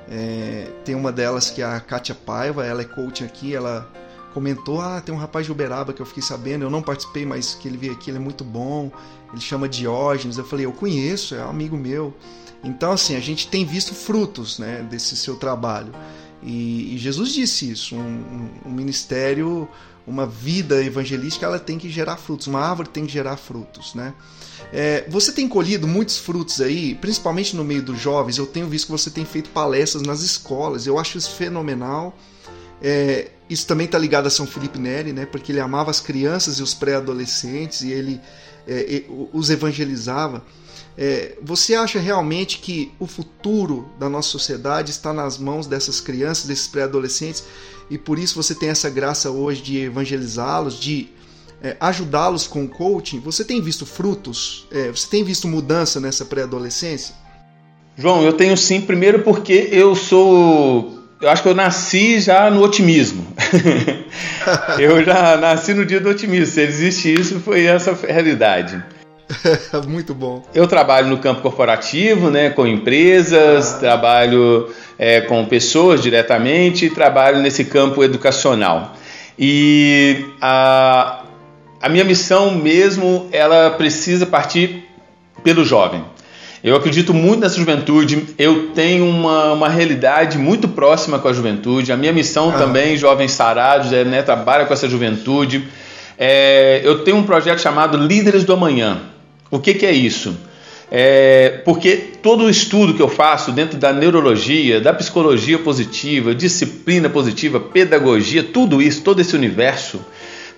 É, 0.09 0.71
tem 0.83 0.93
uma 0.93 1.11
delas 1.11 1.49
que 1.49 1.61
é 1.61 1.65
a 1.65 1.79
Kátia 1.79 2.13
Paiva, 2.13 2.65
ela 2.65 2.81
é 2.81 2.85
coach 2.85 3.23
aqui, 3.23 3.55
ela 3.55 3.89
comentou: 4.33 4.81
ah, 4.81 5.01
tem 5.01 5.15
um 5.15 5.17
rapaz 5.17 5.45
de 5.45 5.51
Uberaba 5.51 5.93
que 5.93 6.01
eu 6.01 6.05
fiquei 6.05 6.21
sabendo, 6.21 6.63
eu 6.65 6.69
não 6.69 6.81
participei, 6.81 7.25
mas 7.25 7.55
que 7.55 7.67
ele 7.67 7.77
veio 7.77 7.93
aqui, 7.93 8.09
ele 8.09 8.17
é 8.17 8.21
muito 8.21 8.43
bom. 8.43 8.91
Ele 9.31 9.41
chama 9.41 9.69
Diógenes. 9.69 10.37
Eu 10.37 10.45
falei: 10.45 10.65
eu 10.65 10.71
conheço, 10.71 11.35
é 11.35 11.45
um 11.45 11.49
amigo 11.49 11.77
meu. 11.77 12.13
Então, 12.63 12.91
assim, 12.91 13.15
a 13.15 13.19
gente 13.19 13.47
tem 13.47 13.65
visto 13.65 13.93
frutos 13.93 14.59
né, 14.59 14.85
desse 14.89 15.15
seu 15.15 15.37
trabalho. 15.37 15.93
E, 16.41 16.95
e 16.95 16.97
Jesus 16.97 17.33
disse 17.33 17.71
isso: 17.71 17.95
um, 17.95 17.99
um, 17.99 18.69
um, 18.69 18.71
ministério, 18.71 19.67
uma 20.05 20.25
vida 20.25 20.83
evangelística, 20.83 21.45
ela 21.45 21.59
tem 21.59 21.77
que 21.77 21.89
gerar 21.89 22.17
frutos. 22.17 22.47
Uma 22.47 22.61
árvore 22.61 22.89
tem 22.89 23.05
que 23.05 23.11
gerar 23.11 23.37
frutos, 23.37 23.93
né? 23.93 24.13
É, 24.71 25.05
você 25.09 25.31
tem 25.31 25.47
colhido 25.47 25.87
muitos 25.87 26.17
frutos 26.17 26.61
aí, 26.61 26.95
principalmente 26.95 27.55
no 27.55 27.63
meio 27.63 27.81
dos 27.81 27.99
jovens. 27.99 28.37
Eu 28.37 28.45
tenho 28.45 28.67
visto 28.67 28.85
que 28.85 28.91
você 28.91 29.09
tem 29.09 29.25
feito 29.25 29.49
palestras 29.49 30.03
nas 30.03 30.21
escolas. 30.21 30.85
Eu 30.85 30.99
acho 30.99 31.17
isso 31.17 31.31
fenomenal. 31.31 32.17
É, 32.81 33.31
isso 33.49 33.65
também 33.65 33.85
está 33.85 33.97
ligado 33.97 34.27
a 34.27 34.29
São 34.29 34.45
Felipe 34.45 34.77
Neri, 34.77 35.11
né? 35.11 35.25
Porque 35.25 35.51
ele 35.51 35.59
amava 35.59 35.89
as 35.89 35.99
crianças 35.99 36.59
e 36.59 36.63
os 36.63 36.73
pré-adolescentes 36.73 37.81
e 37.81 37.91
ele 37.91 38.21
é, 38.67 39.03
os 39.33 39.49
evangelizava. 39.49 40.45
É, 40.97 41.37
você 41.41 41.75
acha 41.75 41.99
realmente 41.99 42.59
que 42.59 42.91
o 42.99 43.07
futuro 43.07 43.89
da 43.97 44.09
nossa 44.09 44.29
sociedade 44.29 44.91
está 44.91 45.13
nas 45.13 45.37
mãos 45.37 45.65
dessas 45.65 46.01
crianças, 46.01 46.45
desses 46.45 46.67
pré-adolescentes, 46.67 47.43
e 47.89 47.97
por 47.97 48.19
isso 48.19 48.35
você 48.35 48.53
tem 48.53 48.69
essa 48.69 48.89
graça 48.89 49.31
hoje 49.31 49.61
de 49.61 49.77
evangelizá-los, 49.79 50.77
de 50.77 51.09
é, 51.61 51.75
ajudá-los 51.79 52.47
com 52.47 52.63
o 52.63 52.67
coaching? 52.67 53.19
Você 53.19 53.43
tem 53.43 53.61
visto 53.61 53.85
frutos? 53.85 54.67
É, 54.71 54.89
você 54.89 55.07
tem 55.07 55.23
visto 55.23 55.47
mudança 55.47 55.99
nessa 55.99 56.25
pré-adolescência? 56.25 57.15
João, 57.97 58.23
eu 58.23 58.33
tenho 58.33 58.55
sim, 58.55 58.81
primeiro 58.81 59.19
porque 59.19 59.69
eu 59.71 59.95
sou. 59.95 60.97
Eu 61.21 61.29
acho 61.29 61.43
que 61.43 61.49
eu 61.49 61.55
nasci 61.55 62.21
já 62.21 62.49
no 62.49 62.63
otimismo. 62.63 63.27
eu 64.79 65.03
já 65.03 65.35
nasci 65.35 65.73
no 65.73 65.85
dia 65.85 65.99
do 65.99 66.09
otimismo. 66.09 66.45
Se 66.45 66.61
existe 66.61 67.13
isso, 67.13 67.41
foi 67.41 67.65
essa 67.65 67.93
realidade. 67.93 68.81
Muito 69.87 70.13
bom. 70.13 70.43
Eu 70.53 70.67
trabalho 70.67 71.07
no 71.07 71.17
campo 71.17 71.41
corporativo, 71.41 72.29
né, 72.29 72.49
com 72.49 72.65
empresas, 72.65 73.75
ah. 73.75 73.77
trabalho 73.79 74.69
é, 74.97 75.21
com 75.21 75.45
pessoas 75.45 76.01
diretamente 76.01 76.89
trabalho 76.89 77.39
nesse 77.39 77.65
campo 77.65 78.03
educacional. 78.03 78.95
E 79.37 80.25
a, 80.41 81.18
a 81.81 81.87
minha 81.87 82.03
missão 82.03 82.51
mesmo, 82.51 83.27
ela 83.31 83.71
precisa 83.71 84.25
partir 84.25 84.83
pelo 85.43 85.63
jovem. 85.63 86.03
Eu 86.61 86.75
acredito 86.75 87.13
muito 87.13 87.39
nessa 87.39 87.57
juventude, 87.57 88.27
eu 88.37 88.71
tenho 88.71 89.05
uma, 89.05 89.53
uma 89.53 89.69
realidade 89.69 90.37
muito 90.37 90.67
próxima 90.67 91.17
com 91.17 91.29
a 91.29 91.33
juventude. 91.33 91.91
A 91.91 91.95
minha 91.95 92.11
missão 92.11 92.49
ah. 92.49 92.57
também, 92.57 92.97
Jovens 92.97 93.31
Sarados, 93.31 93.93
é 93.93 94.03
né, 94.03 94.21
trabalha 94.21 94.65
com 94.65 94.73
essa 94.73 94.89
juventude. 94.89 95.63
É, 96.17 96.81
eu 96.83 97.05
tenho 97.05 97.15
um 97.15 97.23
projeto 97.23 97.61
chamado 97.61 97.97
Líderes 97.97 98.43
do 98.43 98.51
Amanhã. 98.51 98.99
O 99.49 99.57
que, 99.57 99.73
que 99.73 99.85
é 99.85 99.91
isso? 99.93 100.35
É, 100.91 101.61
porque 101.63 101.95
todo 102.21 102.43
o 102.43 102.49
estudo 102.49 102.93
que 102.93 103.01
eu 103.01 103.07
faço 103.07 103.53
dentro 103.53 103.77
da 103.77 103.93
neurologia, 103.93 104.81
da 104.81 104.91
psicologia 104.91 105.59
positiva, 105.59 106.35
disciplina 106.35 107.09
positiva, 107.09 107.59
pedagogia, 107.59 108.43
tudo 108.43 108.81
isso, 108.81 109.01
todo 109.01 109.21
esse 109.21 109.33
universo, 109.33 110.01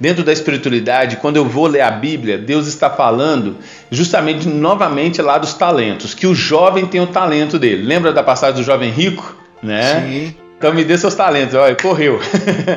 dentro 0.02 0.24
da 0.24 0.34
espiritualidade, 0.34 1.18
quando 1.18 1.38
eu 1.38 1.46
vou 1.46 1.68
ler 1.68 1.82
a 1.82 1.92
Bíblia, 1.92 2.36
Deus 2.36 2.66
está 2.66 2.90
falando 2.90 3.58
justamente 3.92 4.48
novamente 4.48 5.22
lá 5.22 5.38
dos 5.38 5.54
talentos, 5.54 6.16
que 6.16 6.26
o 6.26 6.34
jovem 6.34 6.88
tem 6.88 7.00
o 7.00 7.06
talento 7.06 7.60
dele. 7.60 7.84
Lembra 7.84 8.12
da 8.12 8.24
passagem 8.24 8.60
do 8.60 8.66
jovem 8.66 8.90
rico? 8.90 9.36
Né? 9.62 10.02
Sim. 10.02 10.36
Então 10.58 10.74
me 10.74 10.84
dê 10.84 10.98
seus 10.98 11.14
talentos. 11.14 11.54
Olha, 11.54 11.76
correu. 11.76 12.20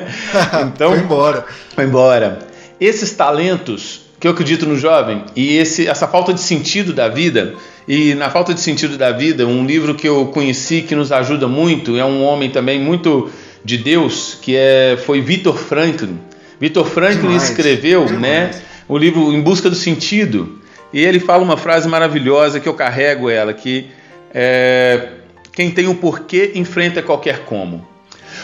então, 0.68 0.90
foi 0.90 1.00
embora. 1.00 1.46
Foi 1.74 1.84
embora. 1.84 2.40
Esses 2.78 3.12
talentos 3.12 4.02
que 4.20 4.28
eu 4.28 4.32
acredito 4.32 4.66
no 4.66 4.76
jovem 4.76 5.24
e 5.34 5.56
esse, 5.56 5.88
essa 5.88 6.06
falta 6.06 6.34
de 6.34 6.40
sentido 6.40 6.92
da 6.92 7.08
vida 7.08 7.54
e 7.88 8.14
na 8.14 8.28
falta 8.28 8.52
de 8.52 8.60
sentido 8.60 8.98
da 8.98 9.12
vida 9.12 9.46
um 9.46 9.64
livro 9.64 9.94
que 9.94 10.08
eu 10.08 10.26
conheci 10.26 10.82
que 10.82 10.94
nos 10.94 11.12
ajuda 11.12 11.46
muito 11.46 11.96
é 11.98 12.04
um 12.04 12.22
homem 12.22 12.48
também 12.48 12.80
muito 12.80 13.30
de 13.62 13.76
Deus 13.76 14.38
que 14.40 14.56
é 14.56 14.96
foi 15.04 15.20
Victor 15.20 15.58
Franklin 15.58 16.18
Victor 16.64 16.86
Franklin 16.86 17.20
demais, 17.28 17.50
escreveu 17.50 18.06
demais. 18.06 18.22
né 18.22 18.50
o 18.88 18.96
livro 18.96 19.30
Em 19.34 19.42
Busca 19.42 19.68
do 19.68 19.76
Sentido 19.76 20.60
e 20.90 20.98
ele 20.98 21.20
fala 21.20 21.42
uma 21.42 21.58
frase 21.58 21.86
maravilhosa 21.86 22.58
que 22.58 22.66
eu 22.66 22.72
carrego 22.72 23.28
ela 23.28 23.52
que 23.52 23.88
é, 24.32 25.08
quem 25.52 25.70
tem 25.70 25.86
um 25.88 25.94
porquê 25.94 26.52
enfrenta 26.54 27.02
qualquer 27.02 27.40
como 27.40 27.86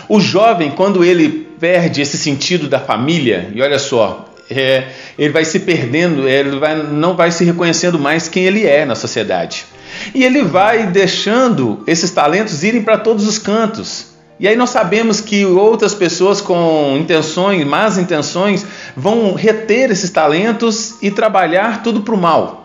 o 0.06 0.20
jovem 0.20 0.70
quando 0.70 1.02
ele 1.02 1.48
perde 1.58 2.02
esse 2.02 2.18
sentido 2.18 2.68
da 2.68 2.78
família 2.78 3.50
e 3.54 3.62
olha 3.62 3.78
só 3.78 4.26
é, 4.50 4.88
ele 5.18 5.32
vai 5.32 5.44
se 5.46 5.60
perdendo, 5.60 6.28
ele 6.28 6.58
vai, 6.58 6.76
não 6.76 7.16
vai 7.16 7.30
se 7.30 7.42
reconhecendo 7.44 7.98
mais 7.98 8.28
quem 8.28 8.44
ele 8.44 8.66
é 8.66 8.84
na 8.84 8.96
sociedade. 8.96 9.64
E 10.12 10.24
ele 10.24 10.42
vai 10.42 10.88
deixando 10.88 11.84
esses 11.86 12.10
talentos 12.10 12.64
irem 12.64 12.82
para 12.82 12.98
todos 12.98 13.28
os 13.28 13.38
cantos. 13.38 14.09
E 14.40 14.48
aí 14.48 14.56
nós 14.56 14.70
sabemos 14.70 15.20
que 15.20 15.44
outras 15.44 15.92
pessoas 15.92 16.40
com 16.40 16.96
intenções, 16.98 17.62
más 17.66 17.98
intenções, 17.98 18.64
vão 18.96 19.34
reter 19.34 19.90
esses 19.90 20.08
talentos 20.08 20.94
e 21.02 21.10
trabalhar 21.10 21.82
tudo 21.82 22.00
para 22.00 22.14
o 22.14 22.18
mal. 22.18 22.62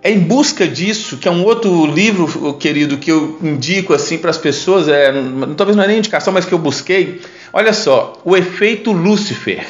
É 0.00 0.12
em 0.12 0.20
busca 0.20 0.66
disso 0.66 1.16
que 1.16 1.26
é 1.26 1.30
um 1.30 1.42
outro 1.42 1.86
livro, 1.86 2.54
querido, 2.54 2.98
que 2.98 3.10
eu 3.10 3.36
indico 3.42 3.92
assim 3.92 4.16
para 4.16 4.30
as 4.30 4.38
pessoas, 4.38 4.86
é, 4.86 5.12
talvez 5.56 5.76
não 5.76 5.82
é 5.82 5.88
nem 5.88 5.98
indicação, 5.98 6.32
mas 6.32 6.44
que 6.44 6.54
eu 6.54 6.58
busquei. 6.58 7.20
Olha 7.52 7.72
só, 7.72 8.20
o 8.24 8.36
efeito 8.36 8.92
Lúcifer. 8.92 9.66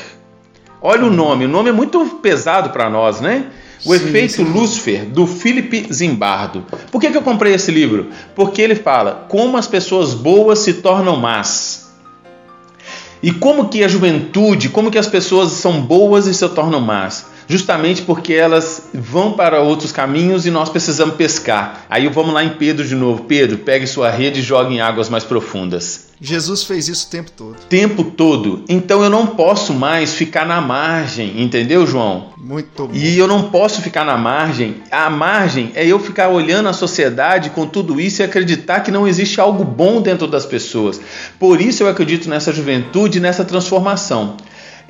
Olha 0.82 1.06
o 1.06 1.10
nome, 1.10 1.46
o 1.46 1.48
nome 1.48 1.70
é 1.70 1.72
muito 1.72 2.04
pesado 2.20 2.70
para 2.70 2.90
nós, 2.90 3.22
né? 3.22 3.46
O 3.84 3.96
sim, 3.96 3.96
Efeito 3.96 4.32
sim. 4.34 4.44
Lúcifer, 4.44 5.04
do 5.06 5.26
Philip 5.26 5.92
Zimbardo. 5.92 6.64
Por 6.90 7.00
que, 7.00 7.10
que 7.10 7.16
eu 7.16 7.22
comprei 7.22 7.54
esse 7.54 7.70
livro? 7.70 8.08
Porque 8.34 8.62
ele 8.62 8.74
fala 8.74 9.26
como 9.28 9.56
as 9.56 9.66
pessoas 9.66 10.14
boas 10.14 10.60
se 10.60 10.74
tornam 10.74 11.16
más. 11.16 11.90
E 13.22 13.30
como 13.30 13.68
que 13.68 13.84
a 13.84 13.88
juventude, 13.88 14.68
como 14.68 14.90
que 14.90 14.98
as 14.98 15.06
pessoas 15.06 15.52
são 15.52 15.80
boas 15.80 16.26
e 16.26 16.34
se 16.34 16.48
tornam 16.48 16.80
más? 16.80 17.26
Justamente 17.46 18.02
porque 18.02 18.32
elas 18.32 18.88
vão 18.94 19.32
para 19.32 19.60
outros 19.60 19.92
caminhos 19.92 20.46
e 20.46 20.50
nós 20.50 20.68
precisamos 20.68 21.16
pescar. 21.16 21.84
Aí 21.88 22.08
vamos 22.08 22.34
lá 22.34 22.42
em 22.42 22.50
Pedro 22.50 22.86
de 22.86 22.94
novo. 22.94 23.24
Pedro, 23.24 23.58
pegue 23.58 23.86
sua 23.86 24.10
rede 24.10 24.40
e 24.40 24.42
jogue 24.42 24.74
em 24.74 24.80
águas 24.80 25.08
mais 25.08 25.24
profundas. 25.24 26.11
Jesus 26.24 26.62
fez 26.62 26.86
isso 26.86 27.08
o 27.08 27.10
tempo 27.10 27.32
todo. 27.32 27.56
Tempo 27.68 28.04
todo. 28.04 28.64
Então 28.68 29.02
eu 29.02 29.10
não 29.10 29.26
posso 29.26 29.74
mais 29.74 30.14
ficar 30.14 30.46
na 30.46 30.60
margem, 30.60 31.42
entendeu, 31.42 31.84
João? 31.84 32.28
Muito 32.38 32.86
bom. 32.86 32.94
E 32.94 33.18
eu 33.18 33.26
não 33.26 33.50
posso 33.50 33.82
ficar 33.82 34.04
na 34.04 34.16
margem. 34.16 34.76
A 34.88 35.10
margem 35.10 35.72
é 35.74 35.84
eu 35.84 35.98
ficar 35.98 36.28
olhando 36.28 36.68
a 36.68 36.72
sociedade 36.72 37.50
com 37.50 37.66
tudo 37.66 38.00
isso 38.00 38.22
e 38.22 38.24
acreditar 38.24 38.80
que 38.80 38.92
não 38.92 39.08
existe 39.08 39.40
algo 39.40 39.64
bom 39.64 40.00
dentro 40.00 40.28
das 40.28 40.46
pessoas. 40.46 41.00
Por 41.40 41.60
isso 41.60 41.82
eu 41.82 41.88
acredito 41.88 42.30
nessa 42.30 42.52
juventude, 42.52 43.18
nessa 43.18 43.44
transformação. 43.44 44.36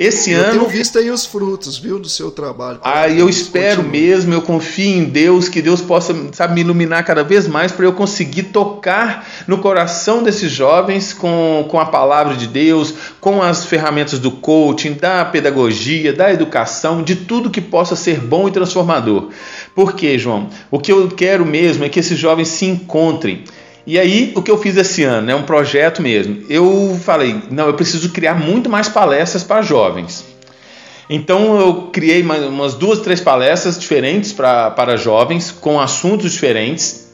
Esse 0.02 0.32
eu 0.32 0.40
ano. 0.40 0.48
Eu 0.48 0.52
tenho 0.52 0.68
visto 0.68 0.98
aí 0.98 1.10
os 1.10 1.24
frutos, 1.24 1.78
viu, 1.78 1.98
do 1.98 2.08
seu 2.08 2.30
trabalho. 2.30 2.80
Ah, 2.82 3.08
eu 3.08 3.28
espero 3.28 3.82
continue. 3.82 4.00
mesmo, 4.00 4.34
eu 4.34 4.42
confio 4.42 4.98
em 4.98 5.04
Deus, 5.04 5.48
que 5.48 5.62
Deus 5.62 5.80
possa, 5.80 6.14
sabe, 6.32 6.54
me 6.54 6.60
iluminar 6.62 7.04
cada 7.04 7.22
vez 7.22 7.46
mais 7.46 7.70
para 7.70 7.84
eu 7.84 7.92
conseguir 7.92 8.44
tocar 8.44 9.26
no 9.46 9.58
coração 9.58 10.22
desses 10.22 10.50
jovens 10.50 11.12
com, 11.12 11.66
com 11.68 11.78
a 11.78 11.86
palavra 11.86 12.34
de 12.34 12.46
Deus, 12.46 12.94
com 13.20 13.40
as 13.42 13.64
ferramentas 13.64 14.18
do 14.18 14.30
coaching, 14.30 14.94
da 14.94 15.24
pedagogia, 15.24 16.12
da 16.12 16.32
educação, 16.32 17.02
de 17.02 17.16
tudo 17.16 17.50
que 17.50 17.60
possa 17.60 17.94
ser 17.94 18.20
bom 18.20 18.48
e 18.48 18.50
transformador. 18.50 19.28
Por 19.74 19.94
quê, 19.94 20.18
João? 20.18 20.48
O 20.70 20.78
que 20.78 20.92
eu 20.92 21.08
quero 21.08 21.46
mesmo 21.46 21.84
é 21.84 21.88
que 21.88 22.00
esses 22.00 22.18
jovens 22.18 22.48
se 22.48 22.66
encontrem 22.66 23.44
e 23.86 23.98
aí, 23.98 24.32
o 24.36 24.42
que 24.42 24.50
eu 24.50 24.58
fiz 24.58 24.76
esse 24.76 25.02
ano, 25.02 25.30
é 25.30 25.34
né, 25.34 25.34
um 25.34 25.42
projeto 25.42 26.00
mesmo. 26.00 26.44
Eu 26.48 26.98
falei, 27.02 27.42
não, 27.50 27.66
eu 27.66 27.74
preciso 27.74 28.10
criar 28.10 28.34
muito 28.34 28.70
mais 28.70 28.88
palestras 28.88 29.42
para 29.42 29.60
jovens. 29.62 30.24
Então, 31.10 31.60
eu 31.60 31.74
criei 31.92 32.22
umas 32.22 32.74
duas, 32.74 33.00
três 33.00 33.20
palestras 33.20 33.78
diferentes 33.78 34.32
pra, 34.32 34.70
para 34.70 34.96
jovens, 34.96 35.50
com 35.50 35.80
assuntos 35.80 36.32
diferentes. 36.32 37.12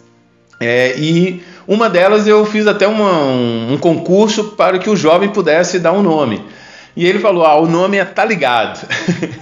É, 0.61 0.95
e 0.99 1.43
uma 1.67 1.89
delas 1.89 2.27
eu 2.27 2.45
fiz 2.45 2.67
até 2.67 2.87
uma, 2.87 3.13
um, 3.13 3.73
um, 3.73 3.79
concurso 3.79 4.45
para 4.57 4.79
que 4.79 4.91
o 4.91 4.97
jovem 4.97 5.31
pudesse 5.31 5.79
dar 5.79 5.93
um 5.93 6.03
nome. 6.03 6.45
E 6.95 7.07
ele 7.07 7.19
falou: 7.19 7.45
ah, 7.45 7.57
o 7.57 7.67
nome 7.67 7.97
é 7.97 8.05
Tá 8.05 8.25
Ligado. 8.25 8.87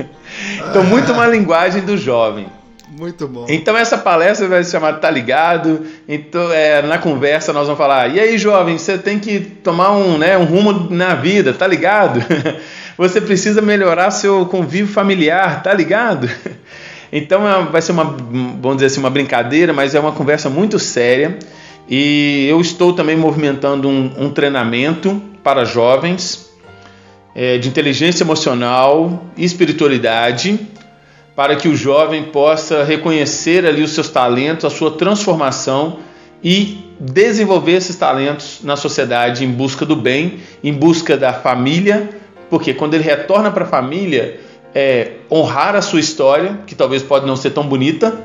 então, 0.71 0.85
muito 0.85 1.12
uma 1.12 1.27
linguagem 1.27 1.83
do 1.83 1.97
jovem. 1.97 2.47
Muito 2.99 3.29
bom. 3.29 3.45
Então 3.49 3.77
essa 3.77 3.99
palestra 3.99 4.49
vai 4.49 4.65
se 4.65 4.71
chamar 4.71 4.95
Tá 4.95 5.11
Ligado. 5.11 5.85
Então 6.09 6.51
é, 6.51 6.81
na 6.81 6.97
conversa 6.97 7.53
nós 7.53 7.65
vamos 7.65 7.77
falar: 7.77 8.09
e 8.09 8.19
aí, 8.19 8.39
jovem, 8.39 8.79
você 8.79 8.97
tem 8.97 9.19
que 9.19 9.39
tomar 9.41 9.93
um, 9.93 10.17
né, 10.17 10.39
um 10.39 10.45
rumo 10.45 10.89
na 10.91 11.15
vida, 11.15 11.53
tá 11.53 11.67
ligado? 11.67 12.25
Você 12.99 13.21
precisa 13.21 13.61
melhorar 13.61 14.11
seu 14.11 14.47
convívio 14.47 14.89
familiar, 14.89 15.63
tá 15.63 15.73
ligado? 15.73 16.29
Então 17.13 17.49
é, 17.49 17.63
vai 17.67 17.81
ser 17.81 17.93
uma, 17.93 18.05
vamos 18.05 18.79
dizer 18.79 18.87
assim, 18.87 18.99
uma 18.99 19.09
brincadeira, 19.09 19.73
mas 19.73 19.95
é 19.95 20.01
uma 20.01 20.11
conversa 20.11 20.51
muito 20.51 20.77
séria. 20.77 21.39
E 21.89 22.49
eu 22.51 22.61
estou 22.61 22.93
também 22.93 23.17
movimentando 23.17 23.89
um, 23.89 24.11
um 24.19 24.29
treinamento 24.29 25.23
para 25.43 25.65
jovens 25.65 26.51
é, 27.33 27.59
de 27.59 27.69
inteligência 27.69 28.25
emocional 28.25 29.25
e 29.37 29.45
espiritualidade, 29.45 30.59
para 31.37 31.55
que 31.55 31.68
o 31.68 31.77
jovem 31.77 32.25
possa 32.25 32.83
reconhecer 32.83 33.66
ali 33.66 33.83
os 33.83 33.92
seus 33.92 34.09
talentos, 34.09 34.64
a 34.64 34.70
sua 34.70 34.92
transformação 34.92 35.99
e 36.42 36.79
desenvolver 36.99 37.72
esses 37.72 37.94
talentos 37.94 38.61
na 38.62 38.75
sociedade 38.75 39.44
em 39.44 39.51
busca 39.51 39.85
do 39.85 39.94
bem, 39.94 40.40
em 40.64 40.72
busca 40.72 41.14
da 41.14 41.35
família, 41.35 42.09
porque 42.49 42.72
quando 42.72 42.94
ele 42.94 43.05
retorna 43.05 43.51
para 43.51 43.64
a 43.64 43.68
família, 43.68 44.40
é 44.75 45.12
honrar 45.31 45.77
a 45.77 45.83
sua 45.83 46.01
história, 46.01 46.59
que 46.66 46.75
talvez 46.75 47.03
pode 47.03 47.27
não 47.27 47.37
ser 47.37 47.51
tão 47.51 47.66
bonita, 47.66 48.18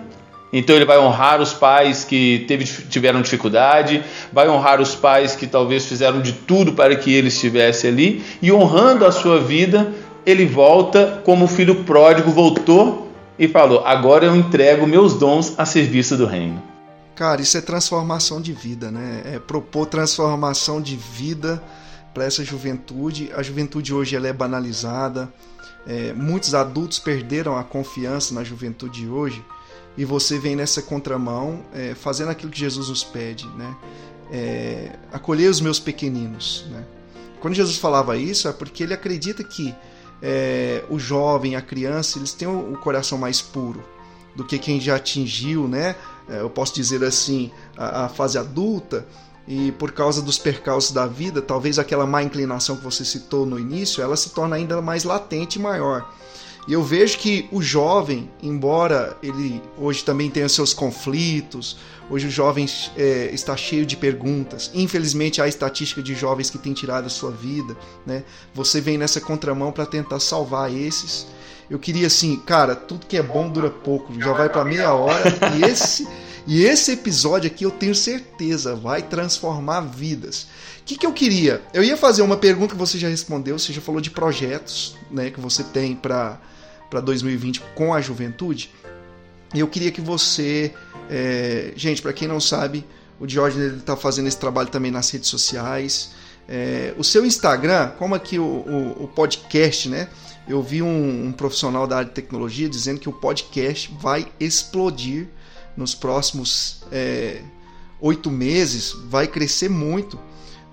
então 0.54 0.76
ele 0.76 0.86
vai 0.86 1.00
honrar 1.00 1.42
os 1.42 1.54
pais 1.54 2.04
que 2.04 2.46
teve, 2.48 2.66
tiveram 2.66 3.22
dificuldade, 3.22 4.04
vai 4.32 4.50
honrar 4.50 4.82
os 4.82 4.96
pais 4.96 5.36
que 5.36 5.48
talvez 5.48 5.86
fizeram 5.86 6.22
de 6.22 6.34
tudo 6.34 6.74
para 6.74 6.96
que 6.96 7.14
ele 7.14 7.30
estivesse 7.30 7.88
ali, 7.88 8.24
e 8.42 8.52
honrando 8.52 9.06
a 9.06 9.12
sua 9.12 9.40
vida, 9.40 9.92
ele 10.26 10.46
volta 10.46 11.22
como 11.26 11.46
o 11.46 11.48
filho 11.48 11.84
pródigo 11.84 12.32
voltou 12.32 13.12
e 13.38 13.48
falou: 13.48 13.86
Agora 13.86 14.26
eu 14.26 14.36
entrego 14.36 14.86
meus 14.86 15.14
dons 15.16 15.54
a 15.58 15.66
serviço 15.66 16.18
do 16.18 16.26
reino. 16.26 16.62
Cara, 17.16 17.42
isso 17.42 17.58
é 17.58 17.62
transformação 17.62 18.42
de 18.42 18.54
vida, 18.54 18.90
né? 18.90 19.22
É 19.26 19.40
propor 19.40 19.86
transformação 19.86 20.82
de 20.82 20.96
vida 20.96 21.62
para 22.14 22.26
essa 22.26 22.44
juventude. 22.44 23.32
A 23.36 23.44
juventude 23.44 23.94
hoje 23.94 24.16
ela 24.16 24.28
é 24.28 24.34
banalizada. 24.34 25.32
É, 25.86 26.14
muitos 26.14 26.54
adultos 26.54 27.00
perderam 27.00 27.58
a 27.58 27.64
confiança 27.64 28.34
na 28.34 28.44
juventude 28.44 29.08
hoje 29.08 29.44
e 29.98 30.06
você 30.06 30.38
vem 30.38 30.56
nessa 30.56 30.82
contramão 30.82 31.66
é, 31.74 31.96
fazendo 31.96 32.30
aquilo 32.30 32.52
que 32.52 32.60
Jesus 32.60 32.90
nos 32.90 33.04
pede, 33.04 33.48
né? 33.58 33.76
É, 34.32 34.92
acolher 35.12 35.50
os 35.50 35.60
meus 35.60 35.80
pequeninos, 35.80 36.66
né? 36.70 36.86
Quando 37.42 37.56
Jesus 37.56 37.78
falava 37.78 38.16
isso 38.16 38.48
é 38.48 38.54
porque 38.54 38.84
ele 38.84 38.94
acredita 38.94 39.44
que 39.44 39.74
é, 40.22 40.84
o 40.90 41.00
jovem, 41.00 41.56
a 41.56 41.62
criança, 41.62 42.20
eles 42.20 42.34
têm 42.34 42.48
o, 42.48 42.78
coração 42.78 43.18
mais 43.18 43.42
puro 43.42 43.84
do 44.36 44.46
que 44.46 44.58
quem 44.58 44.80
já 44.80 44.96
atingiu, 44.96 45.68
né? 45.68 45.96
É, 46.30 46.42
eu 46.42 46.50
posso 46.50 46.74
dizer 46.74 47.04
assim, 47.04 47.52
a, 47.76 48.06
a 48.06 48.10
fase 48.10 48.38
adulta 48.38 49.06
e 49.48 49.72
por 49.74 49.92
causa 49.92 50.22
dos 50.22 50.38
percalços 50.38 50.92
da 50.92 51.06
vida, 51.08 51.42
talvez 51.42 51.80
aquela 51.80 52.06
má 52.06 52.24
inclinação 52.24 52.78
que 52.78 52.84
você 52.84 53.04
citou 53.04 53.46
no 53.46 53.60
início, 53.60 54.02
ela 54.02 54.16
se 54.16 54.30
torna 54.30 54.56
ainda 54.56 54.82
mais 54.82 55.04
latente 55.04 55.60
e 55.60 55.62
maior. 55.62 56.10
E 56.68 56.74
eu 56.74 56.84
vejo 56.84 57.18
que 57.18 57.48
o 57.52 57.62
jovem, 57.62 58.30
embora 58.42 59.18
ele 59.22 59.62
hoje 59.78 60.04
também 60.04 60.30
tenha 60.30 60.48
seus 60.48 60.74
conflitos, 60.74 61.78
hoje 62.10 62.28
o 62.28 62.30
jovem 62.30 62.68
é, 62.96 63.32
está 63.34 63.58
cheio 63.58 63.86
de 63.86 63.98
perguntas. 63.98 64.70
Infelizmente, 64.74 65.42
há 65.42 65.48
estatística 65.48 66.02
de 66.04 66.14
jovens 66.14 66.50
que 66.50 66.58
têm 66.58 66.74
tirado 66.74 67.06
a 67.08 67.10
sua 67.10 67.32
vida. 67.32 67.76
Né? 68.06 68.24
Você 68.54 68.80
vem 68.80 68.98
nessa 68.98 69.20
contramão 69.20 69.72
para 69.72 69.86
tentar 69.86 70.20
salvar 70.20 70.72
esses. 70.72 71.26
Eu 71.70 71.80
queria 71.80 72.08
assim, 72.08 72.36
cara, 72.36 72.76
tudo 72.76 73.08
que 73.08 73.18
é 73.18 73.24
bom 73.24 73.50
dura 73.50 73.70
pouco, 73.70 74.14
já 74.20 74.34
vai 74.34 74.50
para 74.50 74.66
meia 74.66 74.94
hora 74.94 75.24
e 75.58 75.64
esse 75.64 76.08
e 76.48 76.64
esse 76.64 76.92
episódio 76.92 77.50
aqui 77.50 77.64
eu 77.64 77.72
tenho 77.72 77.94
certeza 77.94 78.76
vai 78.76 79.02
transformar 79.02 79.82
vidas. 79.82 80.48
O 80.82 80.84
que, 80.84 80.98
que 80.98 81.06
eu 81.06 81.14
queria? 81.14 81.62
Eu 81.74 81.84
ia 81.84 81.96
fazer 81.96 82.24
uma 82.24 82.36
pergunta 82.36 82.74
que 82.74 82.80
você 82.80 82.98
já 82.98 83.08
respondeu, 83.08 83.58
você 83.58 83.72
já 83.72 83.82
falou 83.82 84.02
de 84.02 84.10
projetos 84.10 84.98
né, 85.10 85.30
que 85.30 85.40
você 85.40 85.64
tem 85.64 85.96
para 85.96 86.40
2020 87.00 87.62
com 87.76 87.94
a 87.94 88.02
juventude. 88.02 88.72
E 89.54 89.60
eu 89.60 89.68
queria 89.68 89.92
que 89.92 90.02
você. 90.02 90.74
É, 91.10 91.74
gente, 91.76 92.02
para 92.02 92.14
quem 92.14 92.28
não 92.28 92.40
sabe, 92.40 92.86
o 93.20 93.28
Diógenes 93.28 93.74
está 93.74 93.96
fazendo 93.96 94.28
esse 94.28 94.38
trabalho 94.38 94.70
também 94.70 94.92
nas 94.92 95.10
redes 95.10 95.30
sociais. 95.30 96.12
É, 96.48 96.94
o 96.98 97.04
seu 97.04 97.26
Instagram, 97.26 97.92
como 97.98 98.16
aqui 98.16 98.40
o, 98.40 98.44
o, 98.44 99.04
o 99.04 99.08
podcast, 99.08 99.88
né? 99.90 100.10
Eu 100.48 100.62
vi 100.62 100.82
um, 100.82 101.28
um, 101.28 101.32
profissional 101.32 101.86
da 101.86 101.98
área 101.98 102.10
de 102.10 102.16
tecnologia 102.16 102.68
dizendo 102.68 103.00
que 103.00 103.08
o 103.08 103.14
podcast 103.14 103.94
vai 104.00 104.28
explodir 104.40 105.28
nos 105.78 105.94
próximos 105.94 106.84
é, 106.92 107.42
oito 108.02 108.30
meses, 108.30 108.92
vai 109.06 109.28
crescer 109.28 109.70
muito 109.70 110.20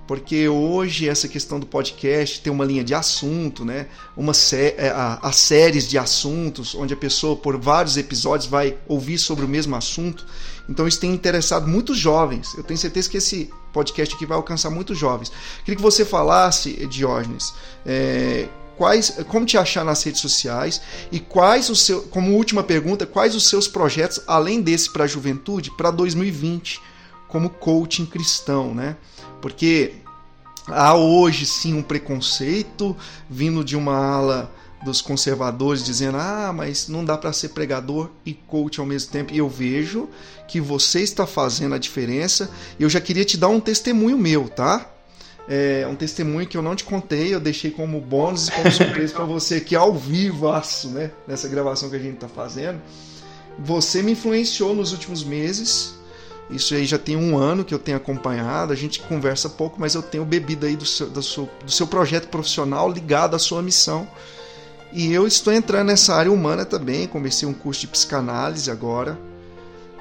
porque 0.08 0.48
hoje 0.48 1.06
essa 1.06 1.28
questão 1.28 1.60
do 1.60 1.66
podcast 1.66 2.40
tem 2.40 2.50
uma 2.50 2.64
linha 2.64 2.82
de 2.82 2.94
assunto, 2.94 3.62
né? 3.62 3.88
Uma 4.16 4.32
sé 4.32 4.74
é, 4.78 4.90
as 5.20 5.36
séries 5.36 5.86
de 5.86 5.98
assuntos, 5.98 6.74
onde 6.74 6.94
a 6.94 6.96
pessoa 6.96 7.36
por 7.36 7.60
vários 7.60 7.98
episódios 7.98 8.48
vai 8.48 8.78
ouvir 8.88 9.18
sobre 9.18 9.44
o 9.44 9.48
mesmo 9.48 9.76
assunto. 9.76 10.24
Então 10.66 10.88
isso 10.88 10.98
tem 10.98 11.12
interessado 11.12 11.68
muitos 11.68 11.98
jovens. 11.98 12.54
Eu 12.56 12.62
tenho 12.62 12.78
certeza 12.78 13.10
que 13.10 13.18
esse 13.18 13.50
podcast 13.70 14.14
aqui 14.14 14.24
vai 14.24 14.38
alcançar 14.38 14.70
muitos 14.70 14.96
jovens. 14.96 15.30
Queria 15.58 15.76
que 15.76 15.82
você 15.82 16.06
falasse, 16.06 16.86
Diógenes, 16.86 17.52
é, 17.84 18.48
quais, 18.78 19.10
como 19.28 19.44
te 19.44 19.58
achar 19.58 19.84
nas 19.84 20.02
redes 20.02 20.22
sociais 20.22 20.80
e 21.12 21.20
quais 21.20 21.68
os 21.68 21.82
seus, 21.82 22.06
como 22.06 22.32
última 22.32 22.62
pergunta, 22.62 23.04
quais 23.04 23.34
os 23.34 23.46
seus 23.46 23.68
projetos 23.68 24.22
além 24.26 24.62
desse 24.62 24.90
para 24.90 25.04
a 25.04 25.06
juventude 25.06 25.70
para 25.76 25.90
2020 25.90 26.80
como 27.28 27.50
coaching 27.50 28.06
cristão, 28.06 28.74
né? 28.74 28.96
Porque 29.40 29.94
há 30.66 30.94
hoje 30.94 31.46
sim 31.46 31.74
um 31.74 31.82
preconceito 31.82 32.96
vindo 33.28 33.64
de 33.64 33.76
uma 33.76 33.96
ala 33.96 34.52
dos 34.84 35.00
conservadores 35.00 35.84
dizendo: 35.84 36.18
"Ah, 36.18 36.52
mas 36.54 36.88
não 36.88 37.04
dá 37.04 37.16
para 37.16 37.32
ser 37.32 37.50
pregador 37.50 38.10
e 38.24 38.34
coach 38.34 38.80
ao 38.80 38.86
mesmo 38.86 39.10
tempo". 39.10 39.32
E 39.32 39.38
eu 39.38 39.48
vejo 39.48 40.08
que 40.46 40.60
você 40.60 41.00
está 41.00 41.26
fazendo 41.26 41.74
a 41.74 41.78
diferença. 41.78 42.50
Eu 42.78 42.88
já 42.88 43.00
queria 43.00 43.24
te 43.24 43.36
dar 43.36 43.48
um 43.48 43.60
testemunho 43.60 44.18
meu, 44.18 44.48
tá? 44.48 44.86
É 45.50 45.86
um 45.90 45.94
testemunho 45.94 46.46
que 46.46 46.58
eu 46.58 46.62
não 46.62 46.76
te 46.76 46.84
contei, 46.84 47.34
eu 47.34 47.40
deixei 47.40 47.70
como 47.70 47.98
bônus 48.02 48.48
e 48.48 48.52
como 48.52 48.70
surpresa 48.70 49.14
para 49.14 49.24
você 49.24 49.56
aqui 49.56 49.74
ao 49.74 49.94
vivo, 49.94 50.46
né? 50.90 51.10
Nessa 51.26 51.48
gravação 51.48 51.88
que 51.88 51.96
a 51.96 51.98
gente 51.98 52.16
está 52.16 52.28
fazendo. 52.28 52.80
Você 53.58 54.02
me 54.02 54.12
influenciou 54.12 54.74
nos 54.74 54.92
últimos 54.92 55.24
meses 55.24 55.94
isso 56.50 56.74
aí 56.74 56.86
já 56.86 56.98
tem 56.98 57.14
um 57.16 57.36
ano 57.36 57.64
que 57.64 57.74
eu 57.74 57.78
tenho 57.78 57.96
acompanhado, 57.96 58.72
a 58.72 58.76
gente 58.76 59.00
conversa 59.00 59.50
pouco, 59.50 59.78
mas 59.78 59.94
eu 59.94 60.02
tenho 60.02 60.24
bebido 60.24 60.64
aí 60.66 60.76
do 60.76 60.86
seu, 60.86 61.08
do 61.10 61.22
seu, 61.22 61.48
do 61.64 61.70
seu 61.70 61.86
projeto 61.86 62.28
profissional 62.28 62.90
ligado 62.90 63.36
à 63.36 63.38
sua 63.38 63.62
missão. 63.62 64.08
E 64.92 65.12
eu 65.12 65.26
estou 65.26 65.52
entrando 65.52 65.88
nessa 65.88 66.14
área 66.14 66.32
humana 66.32 66.64
também, 66.64 67.06
comecei 67.06 67.46
um 67.46 67.52
curso 67.52 67.82
de 67.82 67.88
psicanálise 67.88 68.70
agora, 68.70 69.18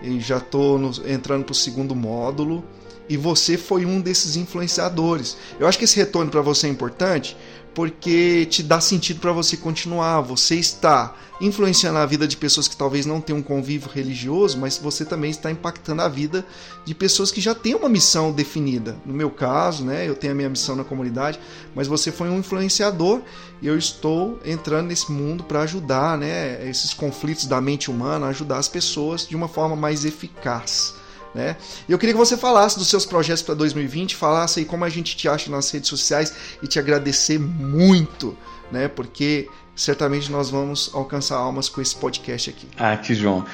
e 0.02 0.20
já 0.22 0.38
estou 0.38 0.80
entrando 1.06 1.44
para 1.44 1.52
o 1.52 1.56
segundo 1.56 1.94
módulo, 1.94 2.64
e 3.10 3.16
você 3.16 3.58
foi 3.58 3.86
um 3.86 4.02
desses 4.02 4.36
influenciadores. 4.36 5.38
Eu 5.60 5.68
acho 5.68 5.78
que 5.78 5.86
esse 5.86 5.98
retorno 5.98 6.30
para 6.32 6.42
você 6.42 6.68
é 6.68 6.70
importante, 6.70 7.38
porque 7.74 8.48
te 8.48 8.64
dá 8.64 8.82
sentido 8.82 9.20
para 9.20 9.32
você 9.32 9.56
continuar. 9.56 10.22
Você 10.22 10.56
está 10.56 11.16
influenciando 11.40 12.00
a 12.00 12.06
vida 12.08 12.28
de 12.28 12.36
pessoas 12.36 12.68
que 12.68 12.76
talvez 12.76 13.06
não 13.06 13.22
tenham 13.22 13.40
um 13.40 13.44
convívio 13.44 13.88
religioso, 13.88 14.58
mas 14.58 14.78
você 14.78 15.06
também 15.06 15.30
está 15.30 15.52
impactando 15.52 16.02
a 16.02 16.08
vida 16.08 16.44
de 16.84 16.96
pessoas 16.96 17.32
que 17.32 17.40
já 17.40 17.54
têm 17.54 17.76
uma 17.76 17.88
missão 17.88 18.32
definida. 18.32 18.98
No 19.06 19.14
meu 19.14 19.30
caso, 19.30 19.86
né, 19.86 20.10
eu 20.10 20.16
tenho 20.16 20.34
a 20.34 20.36
minha 20.36 20.50
missão 20.50 20.76
na 20.76 20.84
comunidade, 20.84 21.40
mas 21.76 21.88
você 21.88 22.12
foi 22.12 22.30
um 22.30 22.40
influenciador 22.40 23.22
e 23.62 23.68
eu 23.68 23.78
estou 23.78 24.40
entrando 24.44 24.88
nesse 24.88 25.12
mundo 25.12 25.44
para 25.44 25.62
ajudar, 25.62 26.18
né, 26.18 26.68
esses 26.68 26.96
conflitos 26.96 27.46
da 27.46 27.62
mente 27.62 27.92
humana, 27.92 28.26
ajudar 28.26 28.58
as 28.58 28.68
pessoas 28.68 29.28
de 29.28 29.36
uma 29.36 29.48
forma 29.48 29.76
mais 29.76 30.04
eficaz. 30.04 30.96
Né? 31.38 31.56
Eu 31.88 32.00
queria 32.00 32.16
que 32.16 32.20
você 32.20 32.36
falasse 32.36 32.80
dos 32.80 32.88
seus 32.88 33.06
projetos 33.06 33.44
para 33.44 33.54
2020, 33.54 34.16
falasse 34.16 34.60
aí 34.60 34.66
como 34.66 34.84
a 34.84 34.90
gente 34.90 35.16
te 35.16 35.30
acha 35.30 35.52
nas 35.52 35.70
redes 35.70 35.88
sociais 35.88 36.34
e 36.64 36.68
te 36.68 36.80
agradecer 36.80 37.38
muito, 37.40 38.36
né? 38.72 38.88
Porque 38.88 39.48
certamente 39.76 40.32
nós 40.32 40.50
vamos 40.50 40.90
alcançar 40.96 41.36
almas 41.36 41.70
com 41.70 41.80
esse 41.80 41.96
podcast 41.96 42.50
aqui. 42.50 42.66
Ah, 42.76 42.98
que 42.98 43.14
João. 43.14 43.46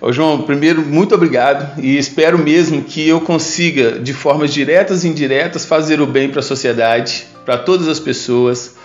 Ô, 0.00 0.12
João, 0.12 0.42
primeiro, 0.42 0.82
muito 0.82 1.16
obrigado 1.16 1.80
e 1.82 1.98
espero 1.98 2.38
mesmo 2.38 2.84
que 2.84 3.08
eu 3.08 3.20
consiga, 3.20 3.98
de 3.98 4.14
formas 4.14 4.54
diretas 4.54 5.02
e 5.02 5.08
indiretas, 5.08 5.64
fazer 5.64 6.00
o 6.00 6.06
bem 6.06 6.30
para 6.30 6.38
a 6.38 6.44
sociedade, 6.44 7.26
para 7.44 7.58
todas 7.58 7.88
as 7.88 7.98
pessoas 7.98 8.76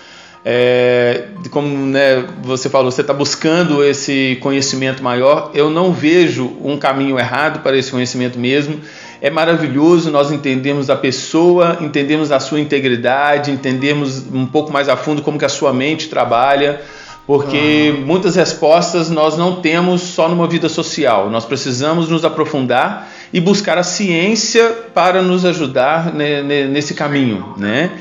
é, 0.49 1.25
como 1.51 1.67
né, 1.67 2.23
você 2.41 2.69
falou, 2.69 2.89
você 2.89 3.01
está 3.01 3.13
buscando 3.13 3.83
esse 3.83 4.37
conhecimento 4.39 5.03
maior. 5.03 5.51
Eu 5.53 5.69
não 5.69 5.91
vejo 5.91 6.55
um 6.63 6.77
caminho 6.77 7.19
errado 7.19 7.59
para 7.59 7.77
esse 7.77 7.91
conhecimento 7.91 8.39
mesmo. 8.39 8.79
É 9.19 9.29
maravilhoso 9.29 10.09
nós 10.09 10.31
entendemos 10.31 10.89
a 10.89 10.95
pessoa, 10.95 11.77
entendemos 11.81 12.31
a 12.31 12.39
sua 12.39 12.61
integridade, 12.61 13.51
entendemos 13.51 14.23
um 14.31 14.45
pouco 14.45 14.71
mais 14.71 14.87
a 14.87 14.95
fundo 14.95 15.21
como 15.21 15.37
que 15.37 15.43
a 15.43 15.49
sua 15.49 15.73
mente 15.73 16.07
trabalha, 16.07 16.79
porque 17.25 17.93
ah. 17.93 18.05
muitas 18.05 18.37
respostas 18.37 19.09
nós 19.09 19.37
não 19.37 19.57
temos 19.57 20.01
só 20.01 20.29
numa 20.29 20.47
vida 20.47 20.69
social. 20.69 21.29
Nós 21.29 21.43
precisamos 21.43 22.07
nos 22.07 22.23
aprofundar 22.23 23.11
e 23.33 23.41
buscar 23.41 23.77
a 23.77 23.83
ciência 23.83 24.63
para 24.93 25.21
nos 25.21 25.43
ajudar 25.43 26.13
né, 26.13 26.41
nesse 26.69 26.93
caminho, 26.93 27.53
né? 27.57 27.91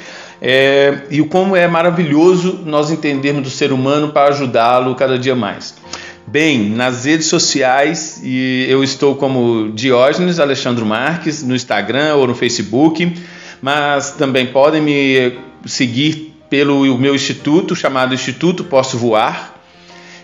É, 0.49 0.99
e 1.11 1.21
como 1.25 1.57
é 1.57 1.67
maravilhoso 1.67 2.61
nós 2.65 2.93
entendermos 2.93 3.43
do 3.43 3.51
ser 3.51 3.73
humano 3.73 4.13
para 4.13 4.29
ajudá-lo 4.29 4.95
cada 4.95 5.19
dia 5.19 5.35
mais. 5.35 5.75
Bem, 6.25 6.71
nas 6.71 7.05
redes 7.05 7.27
sociais, 7.27 8.21
e 8.23 8.65
eu 8.69 8.85
estou 8.85 9.17
como 9.17 9.73
Diógenes 9.73 10.39
Alexandre 10.39 10.85
Marques 10.85 11.43
no 11.43 11.53
Instagram 11.53 12.15
ou 12.15 12.29
no 12.29 12.35
Facebook, 12.37 13.13
mas 13.61 14.13
também 14.13 14.47
podem 14.47 14.81
me 14.81 15.37
seguir 15.65 16.37
pelo 16.49 16.97
meu 16.97 17.17
instituto, 17.17 17.75
chamado 17.75 18.15
Instituto 18.15 18.63
Posso 18.63 18.97
Voar. 18.97 19.53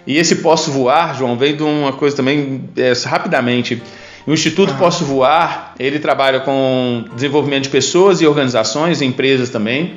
E 0.07 0.19
esse 0.19 0.37
Posso 0.37 0.71
Voar, 0.71 1.19
João, 1.19 1.37
vem 1.37 1.57
de 1.57 1.65
uma 1.65 1.95
coisa 1.95 2.15
também, 2.15 2.63
é, 2.77 2.93
rapidamente. 3.05 3.83
O 4.25 4.33
Instituto 4.33 4.73
Posso 4.75 5.05
Voar, 5.05 5.75
ele 5.81 5.99
trabalha 5.99 6.39
com 6.39 7.07
desenvolvimento 7.13 7.65
de 7.65 7.71
pessoas 7.71 8.21
e 8.21 8.27
organizações, 8.27 9.03
empresas 9.03 9.51
também. 9.51 9.95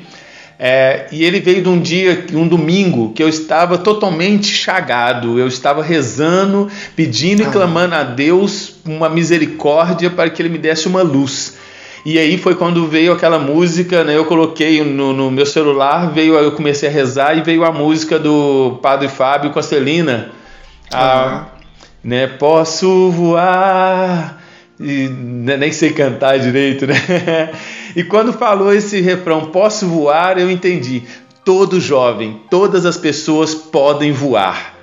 É, 0.58 1.06
e 1.12 1.22
ele 1.22 1.38
veio 1.40 1.62
de 1.62 1.68
um 1.68 1.78
dia, 1.78 2.24
um 2.32 2.48
domingo, 2.48 3.12
que 3.12 3.22
eu 3.22 3.28
estava 3.28 3.76
totalmente 3.76 4.46
chagado, 4.46 5.38
eu 5.38 5.46
estava 5.46 5.82
rezando, 5.82 6.70
pedindo 6.94 7.42
e 7.42 7.46
clamando 7.46 7.94
a 7.94 8.02
Deus 8.02 8.76
uma 8.84 9.08
misericórdia 9.08 10.08
para 10.08 10.30
que 10.30 10.40
ele 10.40 10.48
me 10.48 10.58
desse 10.58 10.88
uma 10.88 11.02
luz. 11.02 11.58
E 12.06 12.18
aí 12.18 12.38
foi 12.38 12.54
quando 12.54 12.86
veio 12.86 13.12
aquela 13.12 13.38
música, 13.38 14.04
né? 14.04 14.16
Eu 14.16 14.24
coloquei 14.24 14.82
no, 14.82 15.12
no 15.12 15.30
meu 15.30 15.44
celular, 15.44 16.12
veio, 16.12 16.34
eu 16.36 16.52
comecei 16.52 16.88
a 16.88 16.92
rezar 16.92 17.36
e 17.36 17.42
veio 17.42 17.64
a 17.64 17.72
música 17.72 18.18
do 18.18 18.78
Padre 18.80 19.08
Fábio 19.08 19.50
Costelina. 19.50 20.30
A, 20.90 21.46
né? 22.02 22.28
Posso 22.28 23.10
voar 23.10 24.40
e 24.78 25.08
né, 25.08 25.56
nem 25.56 25.72
sei 25.72 25.90
cantar 25.92 26.38
direito, 26.38 26.86
né? 26.86 26.94
E 27.96 28.04
quando 28.04 28.30
falou 28.30 28.74
esse 28.74 29.00
refrão, 29.00 29.46
posso 29.46 29.88
voar, 29.88 30.38
eu 30.38 30.50
entendi. 30.50 31.02
Todo 31.42 31.80
jovem, 31.80 32.42
todas 32.50 32.84
as 32.84 32.98
pessoas 32.98 33.54
podem 33.54 34.12
voar. 34.12 34.74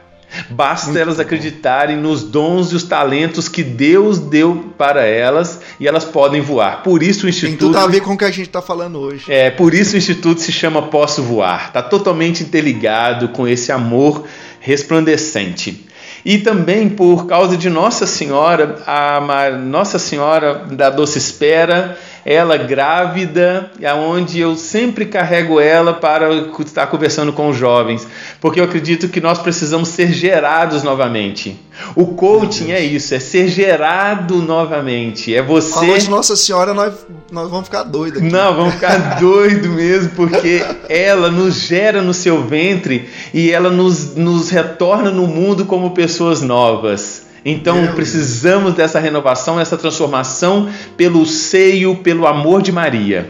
Basta 0.50 0.88
Muito 0.88 1.00
elas 1.00 1.20
acreditarem 1.20 1.96
nos 1.96 2.24
dons 2.24 2.72
e 2.72 2.76
os 2.76 2.82
talentos 2.82 3.48
que 3.48 3.62
Deus 3.62 4.18
deu 4.18 4.74
para 4.76 5.06
elas 5.06 5.62
e 5.80 5.88
elas 5.88 6.04
podem 6.04 6.42
voar. 6.42 6.82
Por 6.82 7.04
isso 7.04 7.28
o 7.28 7.30
instituto 7.30 7.60
tem 7.60 7.68
tudo 7.68 7.78
a 7.78 7.86
ver 7.86 8.02
com 8.02 8.14
o 8.14 8.18
que 8.18 8.26
a 8.26 8.32
gente 8.32 8.48
está 8.48 8.64
falando 8.64 8.98
hoje. 8.98 9.26
É, 9.28 9.52
por 9.52 9.76
isso 9.76 9.94
o 9.94 9.98
instituto 9.98 10.42
se 10.42 10.52
chama 10.52 10.82
Posso 10.82 11.22
Voar. 11.22 11.68
Está 11.68 11.84
totalmente 11.84 12.42
interligado 12.42 13.30
com 13.30 13.48
esse 13.48 13.72
amor 13.72 14.24
resplandecente. 14.60 15.86
E 16.26 16.40
também 16.40 16.90
por 16.90 17.28
causa 17.28 17.56
de 17.56 17.70
Nossa 17.70 18.08
Senhora, 18.08 18.82
a 18.88 19.52
Nossa 19.52 20.00
Senhora 20.00 20.66
da 20.72 20.90
Doce 20.90 21.20
Espera, 21.20 21.98
ela 22.26 22.58
grávida, 22.58 23.72
aonde 23.86 24.40
eu 24.40 24.56
sempre 24.56 25.06
carrego 25.06 25.60
ela 25.60 25.94
para 25.94 26.34
estar 26.60 26.88
conversando 26.88 27.34
com 27.34 27.50
os 27.50 27.58
jovens, 27.58 28.08
porque 28.40 28.60
eu 28.60 28.64
acredito 28.64 29.10
que 29.10 29.20
nós 29.20 29.40
precisamos 29.40 29.90
ser 29.90 30.12
gerados 30.14 30.84
novamente. 30.84 31.60
O 31.96 32.08
coaching 32.08 32.72
é 32.72 32.80
isso, 32.80 33.14
é 33.14 33.20
ser 33.20 33.48
gerado 33.48 34.36
novamente. 34.36 35.34
É 35.34 35.42
você. 35.42 35.74
Falou 35.74 35.98
de 35.98 36.10
Nossa 36.10 36.36
Senhora, 36.36 36.74
nós, 36.74 36.94
nós 37.32 37.50
vamos 37.50 37.66
ficar 37.66 37.84
doidos 37.84 38.22
aqui. 38.22 38.32
Não, 38.32 38.56
vamos 38.56 38.76
ficar 38.76 38.98
doido 39.20 39.70
mesmo, 39.70 40.12
porque 40.12 40.64
ela 40.88 41.30
nos 41.30 41.56
gera 41.56 42.02
no 42.02 42.14
seu 42.14 42.44
ventre 42.44 43.10
e 43.34 43.52
ela 43.52 43.70
nos, 43.70 44.16
nos 44.16 44.50
retorna 44.50 45.12
no 45.12 45.28
mundo 45.28 45.66
como 45.66 45.92
pessoas 45.92 46.42
novas. 46.42 47.24
Então 47.46 47.88
precisamos 47.96 48.74
dessa 48.74 49.00
renovação, 49.00 49.60
essa 49.60 49.78
transformação 49.78 50.70
pelo 50.96 51.26
seio, 51.26 51.96
pelo 51.98 52.26
amor 52.26 52.62
de 52.62 52.72
Maria. 52.72 53.28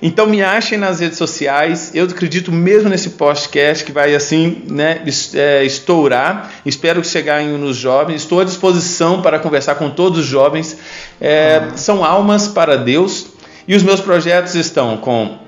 Então 0.00 0.26
me 0.26 0.42
achem 0.42 0.76
nas 0.76 1.00
redes 1.00 1.16
sociais. 1.16 1.90
Eu 1.94 2.04
acredito 2.04 2.52
mesmo 2.52 2.90
nesse 2.90 3.10
podcast 3.10 3.84
que 3.84 3.92
vai 3.92 4.14
assim, 4.14 4.62
né, 4.68 5.02
é, 5.34 5.64
estourar. 5.64 6.50
Espero 6.66 7.00
que 7.00 7.06
cheguem 7.06 7.56
nos 7.56 7.76
jovens. 7.76 8.22
Estou 8.22 8.40
à 8.40 8.44
disposição 8.44 9.22
para 9.22 9.38
conversar 9.38 9.76
com 9.76 9.88
todos 9.88 10.18
os 10.18 10.26
jovens. 10.26 10.76
É, 11.20 11.68
são 11.76 12.04
almas 12.04 12.48
para 12.48 12.76
Deus. 12.76 13.28
E 13.66 13.74
os 13.74 13.82
meus 13.82 14.00
projetos 14.00 14.54
estão 14.54 14.98
com 14.98 15.38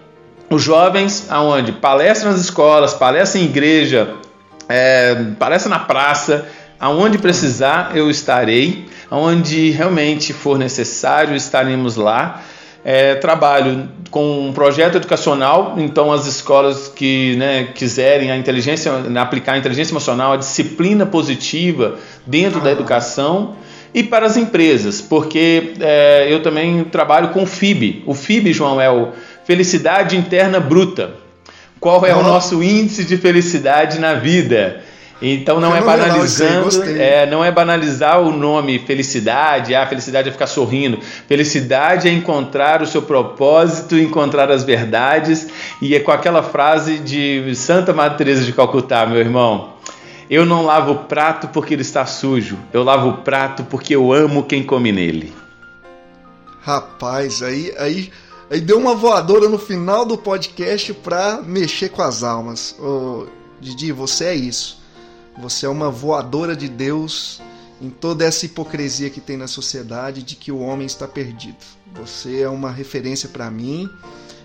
os 0.48 0.62
jovens, 0.62 1.26
aonde 1.28 1.72
palestra 1.72 2.30
nas 2.30 2.40
escolas, 2.40 2.94
palestra 2.94 3.38
em 3.38 3.44
igreja, 3.44 4.14
é, 4.68 5.14
palestra 5.38 5.68
na 5.68 5.80
praça, 5.80 6.46
aonde 6.78 7.18
precisar 7.18 7.96
eu 7.96 8.10
estarei, 8.10 8.86
aonde 9.10 9.70
realmente 9.70 10.32
for 10.32 10.58
necessário 10.58 11.34
estaremos 11.34 11.96
lá. 11.96 12.42
É, 12.84 13.16
trabalho 13.16 13.88
com 14.12 14.48
um 14.48 14.52
projeto 14.52 14.94
educacional, 14.94 15.74
então 15.76 16.12
as 16.12 16.24
escolas 16.24 16.86
que 16.86 17.34
né, 17.34 17.64
quiserem 17.74 18.30
a 18.30 18.36
inteligência, 18.36 18.92
aplicar 19.20 19.54
a 19.54 19.58
inteligência 19.58 19.92
emocional, 19.92 20.34
a 20.34 20.36
disciplina 20.36 21.04
positiva 21.04 21.96
dentro 22.24 22.60
da 22.60 22.70
educação 22.70 23.56
e 23.92 24.04
para 24.04 24.26
as 24.26 24.36
empresas, 24.36 25.00
porque 25.00 25.72
é, 25.80 26.28
eu 26.30 26.42
também 26.42 26.84
trabalho 26.84 27.30
com 27.30 27.42
o 27.42 27.46
FIB. 27.46 28.04
O 28.06 28.14
FIB, 28.14 28.52
João, 28.52 28.80
é 28.80 28.88
o 28.88 29.08
Felicidade 29.44 30.16
Interna 30.16 30.60
Bruta. 30.60 31.14
Qual 31.80 32.04
é 32.06 32.14
o 32.14 32.22
nosso 32.22 32.62
índice 32.62 33.04
de 33.04 33.16
felicidade 33.16 33.98
na 33.98 34.14
vida? 34.14 34.82
Então 35.20 35.58
não 35.58 35.74
é 35.74 35.80
banalizando, 35.80 36.82
é, 36.84 37.24
não 37.24 37.42
é 37.42 37.50
banalizar 37.50 38.20
o 38.20 38.30
nome 38.30 38.78
felicidade, 38.78 39.74
ah, 39.74 39.86
felicidade 39.86 40.28
é 40.28 40.32
ficar 40.32 40.46
sorrindo. 40.46 40.98
Felicidade 41.26 42.06
é 42.06 42.12
encontrar 42.12 42.82
o 42.82 42.86
seu 42.86 43.00
propósito, 43.00 43.96
encontrar 43.96 44.50
as 44.50 44.62
verdades 44.62 45.48
e 45.80 45.94
é 45.94 46.00
com 46.00 46.12
aquela 46.12 46.42
frase 46.42 46.98
de 46.98 47.54
Santa 47.54 47.94
Madre 47.94 48.18
Teresa 48.18 48.44
de 48.44 48.52
Calcutá, 48.52 49.06
meu 49.06 49.18
irmão. 49.18 49.74
Eu 50.28 50.44
não 50.44 50.64
lavo 50.64 50.92
o 50.92 50.98
prato 51.04 51.48
porque 51.48 51.72
ele 51.72 51.82
está 51.82 52.04
sujo. 52.04 52.58
Eu 52.72 52.82
lavo 52.82 53.08
o 53.08 53.16
prato 53.18 53.64
porque 53.64 53.94
eu 53.94 54.12
amo 54.12 54.42
quem 54.42 54.62
come 54.62 54.92
nele. 54.92 55.32
Rapaz, 56.60 57.42
aí 57.42 57.72
aí 57.78 58.12
aí 58.50 58.60
deu 58.60 58.76
uma 58.76 58.94
voadora 58.94 59.48
no 59.48 59.58
final 59.58 60.04
do 60.04 60.18
podcast 60.18 60.92
para 60.92 61.40
mexer 61.40 61.88
com 61.88 62.02
as 62.02 62.22
almas. 62.22 62.76
Ô, 62.78 63.26
Didi, 63.60 63.92
você 63.92 64.24
é 64.24 64.34
isso. 64.34 64.84
Você 65.38 65.66
é 65.66 65.68
uma 65.68 65.90
voadora 65.90 66.56
de 66.56 66.68
Deus 66.68 67.40
em 67.80 67.90
toda 67.90 68.24
essa 68.24 68.46
hipocrisia 68.46 69.10
que 69.10 69.20
tem 69.20 69.36
na 69.36 69.46
sociedade 69.46 70.22
de 70.22 70.34
que 70.34 70.50
o 70.50 70.60
homem 70.60 70.86
está 70.86 71.06
perdido. 71.06 71.58
Você 71.94 72.40
é 72.40 72.48
uma 72.48 72.70
referência 72.70 73.28
para 73.28 73.50
mim. 73.50 73.88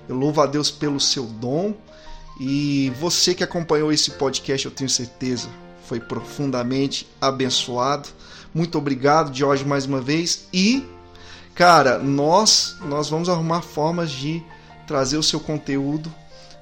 Eu 0.08 0.16
louvo 0.16 0.42
a 0.42 0.46
Deus 0.46 0.70
pelo 0.70 1.00
seu 1.00 1.26
dom 1.26 1.74
e 2.40 2.92
você 3.00 3.34
que 3.34 3.44
acompanhou 3.44 3.92
esse 3.92 4.12
podcast, 4.12 4.66
eu 4.66 4.72
tenho 4.72 4.90
certeza, 4.90 5.48
foi 5.86 6.00
profundamente 6.00 7.08
abençoado. 7.22 8.10
Muito 8.54 8.78
obrigado, 8.78 9.36
Jorge, 9.36 9.64
mais 9.64 9.86
uma 9.86 10.02
vez. 10.02 10.48
E, 10.52 10.86
cara, 11.56 12.00
nós 12.00 12.76
nós 12.86 13.10
vamos 13.10 13.30
arrumar 13.30 13.62
formas 13.62 14.12
de 14.12 14.44
trazer 14.86 15.18
o 15.18 15.24
seu 15.24 15.40
conteúdo 15.40 16.14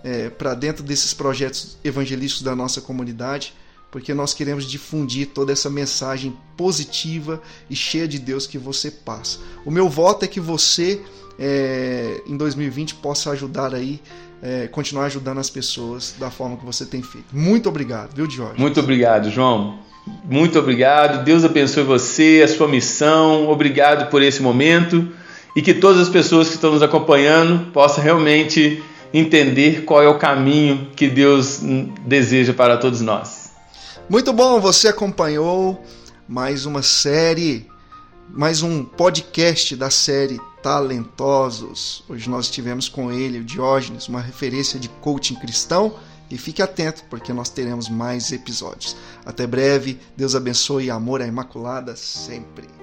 é, 0.03 0.29
para 0.29 0.53
dentro 0.53 0.83
desses 0.83 1.13
projetos 1.13 1.77
evangelísticos 1.83 2.43
da 2.43 2.55
nossa 2.55 2.79
comunidade 2.79 3.53
porque 3.91 4.13
nós 4.13 4.33
queremos 4.33 4.65
difundir 4.65 5.27
toda 5.27 5.51
essa 5.51 5.69
mensagem 5.69 6.35
positiva 6.55 7.41
e 7.69 7.75
cheia 7.75 8.07
de 8.07 8.19
Deus 8.19 8.45
que 8.45 8.57
você 8.57 8.91
passa. 8.91 9.39
O 9.65 9.71
meu 9.71 9.89
voto 9.89 10.25
é 10.25 10.27
que 10.27 10.39
você, 10.39 11.01
é, 11.37 12.21
em 12.27 12.37
2020, 12.37 12.95
possa 12.95 13.31
ajudar 13.31 13.73
aí, 13.73 13.99
é, 14.41 14.67
continuar 14.67 15.05
ajudando 15.05 15.39
as 15.39 15.49
pessoas 15.49 16.15
da 16.19 16.29
forma 16.29 16.57
que 16.57 16.65
você 16.65 16.85
tem 16.85 17.01
feito. 17.01 17.27
Muito 17.33 17.67
obrigado, 17.67 18.15
viu, 18.15 18.29
Jorge? 18.29 18.59
Muito 18.59 18.79
obrigado, 18.79 19.29
João. 19.29 19.79
Muito 20.23 20.57
obrigado. 20.57 21.23
Deus 21.23 21.43
abençoe 21.43 21.83
você, 21.83 22.41
a 22.43 22.47
sua 22.47 22.67
missão. 22.67 23.49
Obrigado 23.49 24.09
por 24.09 24.21
esse 24.21 24.41
momento 24.41 25.07
e 25.55 25.61
que 25.61 25.73
todas 25.73 25.99
as 25.99 26.09
pessoas 26.09 26.47
que 26.47 26.55
estão 26.55 26.71
nos 26.71 26.81
acompanhando 26.81 27.71
possam 27.71 28.03
realmente 28.03 28.81
entender 29.13 29.83
qual 29.83 30.01
é 30.01 30.07
o 30.07 30.17
caminho 30.17 30.89
que 30.95 31.07
Deus 31.07 31.61
deseja 32.05 32.53
para 32.53 32.77
todos 32.77 33.01
nós. 33.01 33.38
Muito 34.09 34.33
bom, 34.33 34.59
você 34.59 34.87
acompanhou 34.87 35.85
mais 36.27 36.65
uma 36.65 36.81
série, 36.81 37.69
mais 38.27 38.63
um 38.63 38.83
podcast 38.83 39.75
da 39.75 39.91
série 39.91 40.41
Talentosos. 40.63 42.03
Hoje 42.09 42.27
nós 42.27 42.45
estivemos 42.45 42.89
com 42.89 43.11
ele, 43.11 43.37
o 43.37 43.43
Diógenes, 43.43 44.07
uma 44.07 44.19
referência 44.19 44.79
de 44.79 44.89
coaching 44.89 45.35
cristão. 45.35 45.93
E 46.27 46.39
fique 46.39 46.59
atento, 46.59 47.03
porque 47.07 47.31
nós 47.31 47.49
teremos 47.49 47.87
mais 47.87 48.31
episódios. 48.31 48.95
Até 49.23 49.45
breve, 49.45 49.99
Deus 50.17 50.35
abençoe 50.35 50.85
e 50.85 50.91
amor 50.91 51.21
à 51.21 51.27
Imaculada 51.27 51.95
sempre. 51.95 52.78